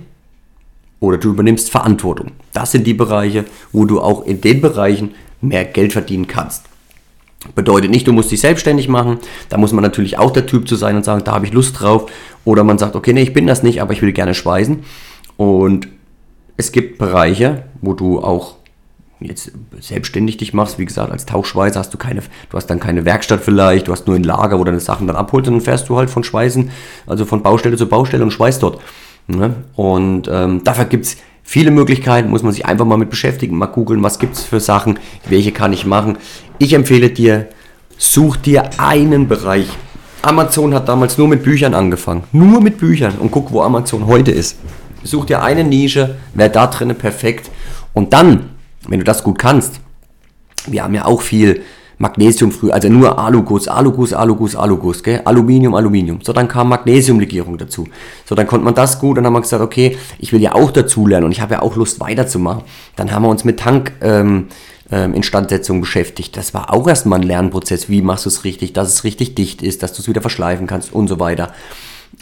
oder 0.99 1.17
du 1.17 1.29
übernimmst 1.29 1.69
Verantwortung. 1.69 2.31
Das 2.53 2.71
sind 2.71 2.85
die 2.85 2.93
Bereiche, 2.93 3.45
wo 3.71 3.85
du 3.85 4.01
auch 4.01 4.25
in 4.25 4.41
den 4.41 4.61
Bereichen 4.61 5.11
mehr 5.41 5.65
Geld 5.65 5.93
verdienen 5.93 6.27
kannst. 6.27 6.65
Bedeutet 7.55 7.89
nicht, 7.89 8.07
du 8.07 8.13
musst 8.13 8.31
dich 8.31 8.39
selbstständig 8.39 8.87
machen. 8.87 9.17
Da 9.49 9.57
muss 9.57 9.73
man 9.73 9.83
natürlich 9.83 10.19
auch 10.19 10.31
der 10.31 10.45
Typ 10.45 10.67
zu 10.67 10.75
sein 10.75 10.95
und 10.95 11.03
sagen, 11.03 11.23
da 11.23 11.33
habe 11.33 11.45
ich 11.47 11.53
Lust 11.53 11.79
drauf. 11.79 12.11
Oder 12.45 12.63
man 12.63 12.77
sagt, 12.77 12.95
okay, 12.95 13.13
nee, 13.13 13.23
ich 13.23 13.33
bin 13.33 13.47
das 13.47 13.63
nicht, 13.63 13.81
aber 13.81 13.93
ich 13.93 14.01
will 14.03 14.11
gerne 14.11 14.35
schweißen. 14.35 14.83
Und 15.37 15.87
es 16.55 16.71
gibt 16.71 16.99
Bereiche, 16.99 17.63
wo 17.81 17.93
du 17.93 18.19
auch 18.19 18.57
jetzt 19.21 19.51
selbstständig 19.79 20.37
dich 20.37 20.53
machst, 20.53 20.79
wie 20.79 20.85
gesagt, 20.85 21.11
als 21.11 21.25
Tauchschweißer 21.25 21.79
hast 21.79 21.93
du 21.93 21.97
keine, 21.97 22.21
du 22.49 22.57
hast 22.57 22.67
dann 22.67 22.79
keine 22.79 23.05
Werkstatt 23.05 23.41
vielleicht, 23.41 23.87
du 23.87 23.91
hast 23.91 24.07
nur 24.07 24.15
ein 24.15 24.23
Lager, 24.23 24.59
wo 24.59 24.63
deine 24.63 24.79
Sachen 24.79 25.07
dann 25.07 25.15
abholst 25.15 25.47
und 25.47 25.55
dann 25.55 25.61
fährst 25.61 25.89
du 25.89 25.97
halt 25.97 26.09
von 26.09 26.23
Schweißen, 26.23 26.71
also 27.07 27.25
von 27.25 27.43
Baustelle 27.43 27.77
zu 27.77 27.87
Baustelle 27.87 28.23
und 28.23 28.31
schweißt 28.31 28.63
dort. 28.63 28.81
Ne? 29.27 29.55
Und 29.75 30.29
ähm, 30.31 30.63
dafür 30.63 30.85
gibt 30.85 31.05
es 31.05 31.17
viele 31.43 31.71
Möglichkeiten, 31.71 32.29
muss 32.29 32.43
man 32.43 32.51
sich 32.51 32.65
einfach 32.65 32.85
mal 32.85 32.97
mit 32.97 33.09
beschäftigen, 33.09 33.57
mal 33.57 33.67
googeln, 33.67 34.03
was 34.03 34.19
gibt 34.19 34.35
es 34.35 34.43
für 34.43 34.59
Sachen, 34.59 34.99
welche 35.27 35.51
kann 35.51 35.73
ich 35.73 35.85
machen. 35.85 36.17
Ich 36.57 36.73
empfehle 36.73 37.09
dir, 37.09 37.47
such 37.97 38.37
dir 38.37 38.69
einen 38.79 39.27
Bereich. 39.27 39.67
Amazon 40.23 40.73
hat 40.73 40.87
damals 40.87 41.17
nur 41.17 41.27
mit 41.27 41.43
Büchern 41.43 41.73
angefangen, 41.73 42.23
nur 42.31 42.61
mit 42.61 42.77
Büchern 42.77 43.13
und 43.19 43.31
guck, 43.31 43.51
wo 43.51 43.61
Amazon 43.61 44.05
heute 44.05 44.31
ist. 44.31 44.57
Such 45.03 45.25
dir 45.25 45.41
eine 45.41 45.63
Nische, 45.63 46.15
wer 46.35 46.49
da 46.49 46.67
drinnen 46.67 46.95
perfekt 46.95 47.49
und 47.93 48.13
dann 48.13 48.51
wenn 48.87 48.99
du 48.99 49.05
das 49.05 49.23
gut 49.23 49.39
kannst, 49.39 49.79
wir 50.67 50.83
haben 50.83 50.93
ja 50.93 51.05
auch 51.05 51.21
viel 51.21 51.63
Magnesium 52.01 52.51
früher, 52.51 52.73
also 52.73 52.89
nur 52.89 53.17
Aluguss, 53.17 53.67
Aluguss, 53.67 54.11
Aluguss, 54.11 54.55
Aluguss, 54.55 55.03
gell? 55.03 55.21
Aluminium, 55.23 55.75
Aluminium. 55.75 56.19
So, 56.23 56.33
dann 56.33 56.47
kam 56.47 56.69
Magnesiumlegierung 56.69 57.59
dazu. 57.59 57.87
So, 58.25 58.33
dann 58.33 58.47
konnte 58.47 58.65
man 58.65 58.73
das 58.73 58.99
gut, 58.99 59.17
dann 59.17 59.25
haben 59.25 59.33
wir 59.33 59.41
gesagt, 59.41 59.61
okay, 59.61 59.97
ich 60.17 60.33
will 60.33 60.41
ja 60.41 60.55
auch 60.55 60.71
dazu 60.71 61.05
lernen 61.05 61.27
und 61.27 61.31
ich 61.31 61.41
habe 61.41 61.53
ja 61.53 61.61
auch 61.61 61.75
Lust 61.75 61.99
weiterzumachen. 61.99 62.63
Dann 62.95 63.11
haben 63.11 63.21
wir 63.23 63.29
uns 63.29 63.43
mit 63.43 63.59
Tankinstandsetzung 63.59 65.75
ähm, 65.75 65.77
ähm, 65.77 65.81
beschäftigt. 65.81 66.35
Das 66.35 66.55
war 66.55 66.73
auch 66.73 66.87
erstmal 66.87 67.19
ein 67.19 67.27
Lernprozess. 67.27 67.87
Wie 67.87 68.01
machst 68.01 68.25
du 68.25 68.29
es 68.29 68.43
richtig, 68.43 68.73
dass 68.73 68.89
es 68.89 69.03
richtig 69.03 69.35
dicht 69.35 69.61
ist, 69.61 69.83
dass 69.83 69.93
du 69.93 70.01
es 70.01 70.07
wieder 70.07 70.21
verschleifen 70.21 70.65
kannst 70.65 70.91
und 70.91 71.07
so 71.07 71.19
weiter 71.19 71.53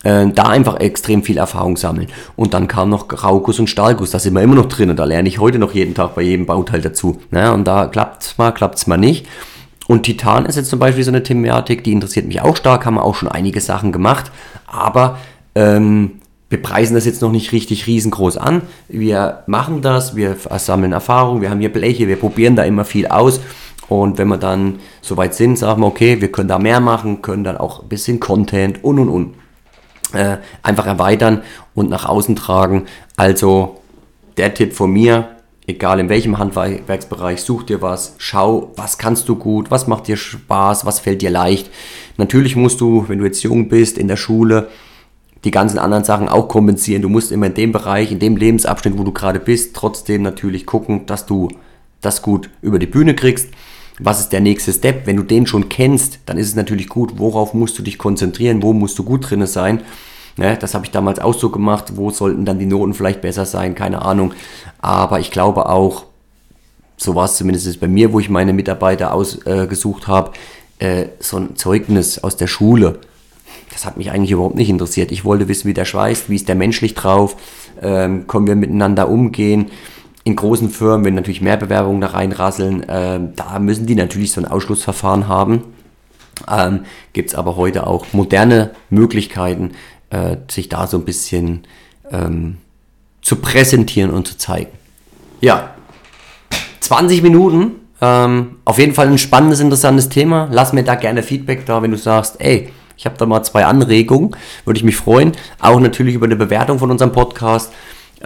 äh, 0.03 0.27
da 0.27 0.43
einfach 0.43 0.79
extrem 0.79 1.23
viel 1.23 1.37
Erfahrung 1.37 1.77
sammeln. 1.77 2.07
Und 2.35 2.53
dann 2.53 2.67
kam 2.67 2.89
noch 2.89 3.07
Rauguss 3.23 3.59
und 3.59 3.69
Stahlguss, 3.69 4.11
da 4.11 4.19
sind 4.19 4.33
wir 4.33 4.41
immer 4.41 4.55
noch 4.55 4.67
drin 4.67 4.89
und 4.89 4.97
da 4.97 5.05
lerne 5.05 5.27
ich 5.27 5.39
heute 5.39 5.59
noch 5.59 5.73
jeden 5.73 5.95
Tag 5.95 6.15
bei 6.15 6.21
jedem 6.21 6.45
Bauteil 6.45 6.81
dazu. 6.81 7.19
Ne? 7.31 7.51
Und 7.53 7.65
da 7.65 7.87
klappt 7.87 8.23
es 8.23 8.37
mal, 8.37 8.51
klappt 8.51 8.77
es 8.77 8.87
mal 8.87 8.97
nicht. 8.97 9.27
Und 9.87 10.03
Titan 10.03 10.45
ist 10.45 10.55
jetzt 10.55 10.69
zum 10.69 10.77
Beispiel 10.79 11.03
so 11.03 11.09
eine 11.09 11.23
Thematik, 11.23 11.83
die 11.83 11.91
interessiert 11.91 12.27
mich 12.27 12.41
auch 12.41 12.55
stark, 12.55 12.85
haben 12.85 12.95
wir 12.95 13.03
auch 13.03 13.15
schon 13.15 13.27
einige 13.27 13.59
Sachen 13.59 13.91
gemacht, 13.91 14.31
aber 14.67 15.17
ähm, 15.55 16.19
wir 16.49 16.61
preisen 16.61 16.93
das 16.93 17.05
jetzt 17.05 17.23
noch 17.23 17.31
nicht 17.31 17.51
richtig 17.51 17.87
riesengroß 17.87 18.37
an. 18.37 18.61
Wir 18.87 19.43
machen 19.47 19.81
das, 19.81 20.15
wir 20.15 20.35
sammeln 20.57 20.91
Erfahrung, 20.91 21.41
wir 21.41 21.49
haben 21.49 21.59
hier 21.59 21.73
Bleche, 21.73 22.07
wir 22.07 22.17
probieren 22.17 22.55
da 22.55 22.63
immer 22.63 22.85
viel 22.85 23.07
aus. 23.07 23.39
Und 23.87 24.19
wenn 24.19 24.27
wir 24.27 24.37
dann 24.37 24.79
soweit 25.01 25.33
sind, 25.33 25.57
sagen 25.57 25.81
wir, 25.81 25.87
okay, 25.87 26.21
wir 26.21 26.31
können 26.31 26.49
da 26.49 26.59
mehr 26.59 26.79
machen, 26.79 27.23
können 27.23 27.43
dann 27.43 27.57
auch 27.57 27.81
ein 27.81 27.89
bisschen 27.89 28.19
Content 28.19 28.83
und 28.83 28.99
und 28.99 29.09
und 29.09 29.33
äh, 30.13 30.37
einfach 30.63 30.85
erweitern 30.85 31.43
und 31.73 31.89
nach 31.89 32.05
außen 32.05 32.35
tragen. 32.35 32.85
Also 33.15 33.79
der 34.37 34.53
Tipp 34.53 34.73
von 34.73 34.91
mir, 34.91 35.35
egal 35.67 35.99
in 35.99 36.09
welchem 36.09 36.37
Handwerksbereich, 36.37 37.41
such 37.41 37.63
dir 37.63 37.81
was, 37.81 38.15
schau, 38.17 38.71
was 38.75 38.97
kannst 38.97 39.29
du 39.29 39.35
gut, 39.35 39.71
was 39.71 39.87
macht 39.87 40.07
dir 40.07 40.17
Spaß, 40.17 40.85
was 40.85 40.99
fällt 40.99 41.21
dir 41.21 41.29
leicht. 41.29 41.69
Natürlich 42.17 42.55
musst 42.55 42.81
du, 42.81 43.05
wenn 43.07 43.19
du 43.19 43.25
jetzt 43.25 43.43
jung 43.43 43.69
bist, 43.69 43.97
in 43.97 44.07
der 44.07 44.17
Schule, 44.17 44.69
die 45.43 45.51
ganzen 45.51 45.79
anderen 45.79 46.03
Sachen 46.03 46.27
auch 46.27 46.47
kompensieren. 46.47 47.01
Du 47.01 47.09
musst 47.09 47.31
immer 47.31 47.45
in 47.47 47.53
dem 47.53 47.71
Bereich, 47.71 48.11
in 48.11 48.19
dem 48.19 48.35
Lebensabschnitt, 48.35 48.97
wo 48.97 49.03
du 49.03 49.13
gerade 49.13 49.39
bist, 49.39 49.75
trotzdem 49.75 50.21
natürlich 50.21 50.65
gucken, 50.65 51.05
dass 51.05 51.25
du 51.25 51.49
das 52.01 52.21
gut 52.21 52.49
über 52.61 52.79
die 52.79 52.87
Bühne 52.87 53.15
kriegst. 53.15 53.49
Was 53.99 54.21
ist 54.21 54.29
der 54.29 54.39
nächste 54.39 54.71
Step? 54.71 55.05
Wenn 55.05 55.17
du 55.17 55.23
den 55.23 55.45
schon 55.45 55.67
kennst, 55.67 56.19
dann 56.25 56.37
ist 56.37 56.47
es 56.47 56.55
natürlich 56.55 56.87
gut, 56.87 57.13
worauf 57.17 57.53
musst 57.53 57.77
du 57.77 57.83
dich 57.83 57.97
konzentrieren, 57.97 58.63
wo 58.63 58.71
musst 58.73 58.97
du 58.97 59.03
gut 59.03 59.29
drin 59.29 59.45
sein. 59.45 59.81
Ne, 60.37 60.57
das 60.57 60.73
habe 60.73 60.85
ich 60.85 60.91
damals 60.91 61.19
auch 61.19 61.33
so 61.33 61.49
gemacht. 61.49 61.97
Wo 61.97 62.11
sollten 62.11 62.45
dann 62.45 62.59
die 62.59 62.65
Noten 62.65 62.93
vielleicht 62.93 63.19
besser 63.19 63.45
sein? 63.45 63.75
Keine 63.75 64.01
Ahnung. 64.01 64.33
Aber 64.81 65.19
ich 65.19 65.31
glaube 65.31 65.67
auch, 65.67 66.05
so 66.95 67.13
war 67.13 67.25
es 67.25 67.35
zumindest 67.35 67.79
bei 67.81 67.89
mir, 67.89 68.13
wo 68.13 68.21
ich 68.21 68.29
meine 68.29 68.53
Mitarbeiter 68.53 69.13
ausgesucht 69.13 70.03
äh, 70.03 70.07
habe, 70.07 70.31
äh, 70.79 71.07
so 71.19 71.37
ein 71.37 71.57
Zeugnis 71.57 72.19
aus 72.19 72.37
der 72.37 72.47
Schule. 72.47 72.99
Das 73.71 73.85
hat 73.85 73.97
mich 73.97 74.11
eigentlich 74.11 74.31
überhaupt 74.31 74.55
nicht 74.55 74.69
interessiert. 74.69 75.11
Ich 75.11 75.25
wollte 75.25 75.49
wissen, 75.49 75.67
wie 75.67 75.73
der 75.73 75.85
schweißt, 75.85 76.29
wie 76.29 76.35
ist 76.35 76.47
der 76.47 76.55
menschlich 76.55 76.93
drauf, 76.95 77.35
ähm, 77.81 78.25
können 78.27 78.47
wir 78.47 78.55
miteinander 78.55 79.09
umgehen. 79.09 79.71
In 80.23 80.35
großen 80.35 80.69
Firmen, 80.69 81.05
wenn 81.05 81.15
natürlich 81.15 81.41
mehr 81.41 81.57
Bewerbungen 81.57 82.01
da 82.01 82.07
reinrasseln, 82.07 82.87
äh, 82.87 83.19
da 83.35 83.59
müssen 83.59 83.85
die 83.85 83.95
natürlich 83.95 84.31
so 84.31 84.41
ein 84.41 84.45
Ausschlussverfahren 84.45 85.27
haben. 85.27 85.63
Ähm, 86.49 86.81
Gibt 87.13 87.29
es 87.29 87.35
aber 87.35 87.55
heute 87.55 87.87
auch 87.87 88.07
moderne 88.11 88.71
Möglichkeiten, 88.89 89.71
äh, 90.09 90.37
sich 90.49 90.69
da 90.69 90.87
so 90.87 90.97
ein 90.97 91.05
bisschen 91.05 91.63
ähm, 92.11 92.57
zu 93.21 93.37
präsentieren 93.37 94.11
und 94.11 94.27
zu 94.27 94.37
zeigen. 94.37 94.71
Ja, 95.41 95.75
20 96.81 97.21
Minuten. 97.21 97.71
Ähm, 98.01 98.57
auf 98.65 98.79
jeden 98.79 98.93
Fall 98.93 99.07
ein 99.07 99.17
spannendes, 99.17 99.59
interessantes 99.59 100.09
Thema. 100.09 100.47
Lass 100.51 100.73
mir 100.73 100.83
da 100.83 100.95
gerne 100.95 101.21
Feedback 101.21 101.65
da, 101.65 101.81
wenn 101.81 101.91
du 101.91 101.97
sagst, 101.97 102.37
ey, 102.39 102.71
ich 102.97 103.05
habe 103.05 103.17
da 103.17 103.25
mal 103.25 103.43
zwei 103.43 103.65
Anregungen, 103.65 104.35
würde 104.65 104.77
ich 104.77 104.83
mich 104.83 104.95
freuen. 104.95 105.33
Auch 105.59 105.79
natürlich 105.79 106.15
über 106.15 106.25
eine 106.25 106.35
Bewertung 106.35 106.79
von 106.79 106.91
unserem 106.91 107.11
Podcast. 107.11 107.71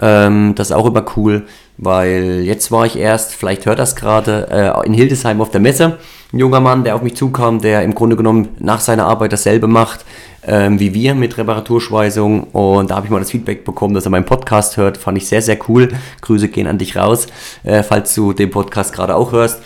Ähm, 0.00 0.54
das 0.54 0.70
ist 0.70 0.76
auch 0.76 0.86
immer 0.86 1.04
cool, 1.16 1.44
weil 1.76 2.40
jetzt 2.44 2.72
war 2.72 2.86
ich 2.86 2.96
erst, 2.96 3.34
vielleicht 3.34 3.66
hört 3.66 3.78
das 3.78 3.96
gerade, 3.96 4.48
äh, 4.50 4.86
in 4.86 4.94
Hildesheim 4.94 5.40
auf 5.40 5.50
der 5.50 5.60
Messe. 5.60 5.98
Ein 6.32 6.38
junger 6.38 6.60
Mann, 6.60 6.84
der 6.84 6.96
auf 6.96 7.02
mich 7.02 7.14
zukam, 7.14 7.60
der 7.60 7.82
im 7.82 7.94
Grunde 7.94 8.16
genommen 8.16 8.48
nach 8.58 8.80
seiner 8.80 9.06
Arbeit 9.06 9.32
dasselbe 9.32 9.66
macht 9.66 10.04
ähm, 10.46 10.78
wie 10.78 10.94
wir 10.94 11.14
mit 11.14 11.36
Reparaturschweißung. 11.36 12.44
Und 12.44 12.90
da 12.90 12.96
habe 12.96 13.06
ich 13.06 13.10
mal 13.10 13.20
das 13.20 13.30
Feedback 13.30 13.64
bekommen, 13.64 13.94
dass 13.94 14.04
er 14.04 14.10
meinen 14.10 14.26
Podcast 14.26 14.76
hört. 14.76 14.96
Fand 14.96 15.18
ich 15.18 15.26
sehr, 15.26 15.42
sehr 15.42 15.58
cool. 15.68 15.88
Grüße 16.20 16.48
gehen 16.48 16.66
an 16.66 16.78
dich 16.78 16.96
raus, 16.96 17.26
äh, 17.62 17.82
falls 17.82 18.14
du 18.14 18.32
den 18.32 18.50
Podcast 18.50 18.92
gerade 18.92 19.16
auch 19.16 19.32
hörst. 19.32 19.62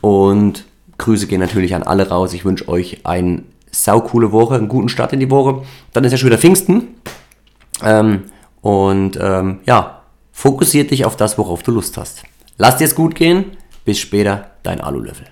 Und 0.00 0.64
Grüße 0.98 1.26
gehen 1.26 1.40
natürlich 1.40 1.74
an 1.74 1.82
alle 1.82 2.08
raus. 2.08 2.32
Ich 2.32 2.44
wünsche 2.44 2.68
euch 2.68 3.00
eine 3.04 3.42
saukoole 3.70 4.32
Woche, 4.32 4.56
einen 4.56 4.68
guten 4.68 4.88
Start 4.88 5.12
in 5.12 5.20
die 5.20 5.30
Woche. 5.30 5.62
Dann 5.92 6.04
ist 6.04 6.12
ja 6.12 6.18
schon 6.18 6.28
wieder 6.28 6.38
Pfingsten. 6.38 6.88
Ähm, 7.84 8.24
und 8.60 9.18
ähm, 9.20 9.60
ja, 9.66 10.02
fokussiert 10.32 10.90
dich 10.90 11.04
auf 11.04 11.16
das, 11.16 11.38
worauf 11.38 11.62
du 11.62 11.72
Lust 11.72 11.96
hast. 11.96 12.22
Lass 12.56 12.76
dir 12.76 12.84
es 12.84 12.94
gut 12.94 13.14
gehen. 13.14 13.56
Bis 13.84 13.98
später, 13.98 14.50
dein 14.62 14.80
Alulöffel. 14.80 15.26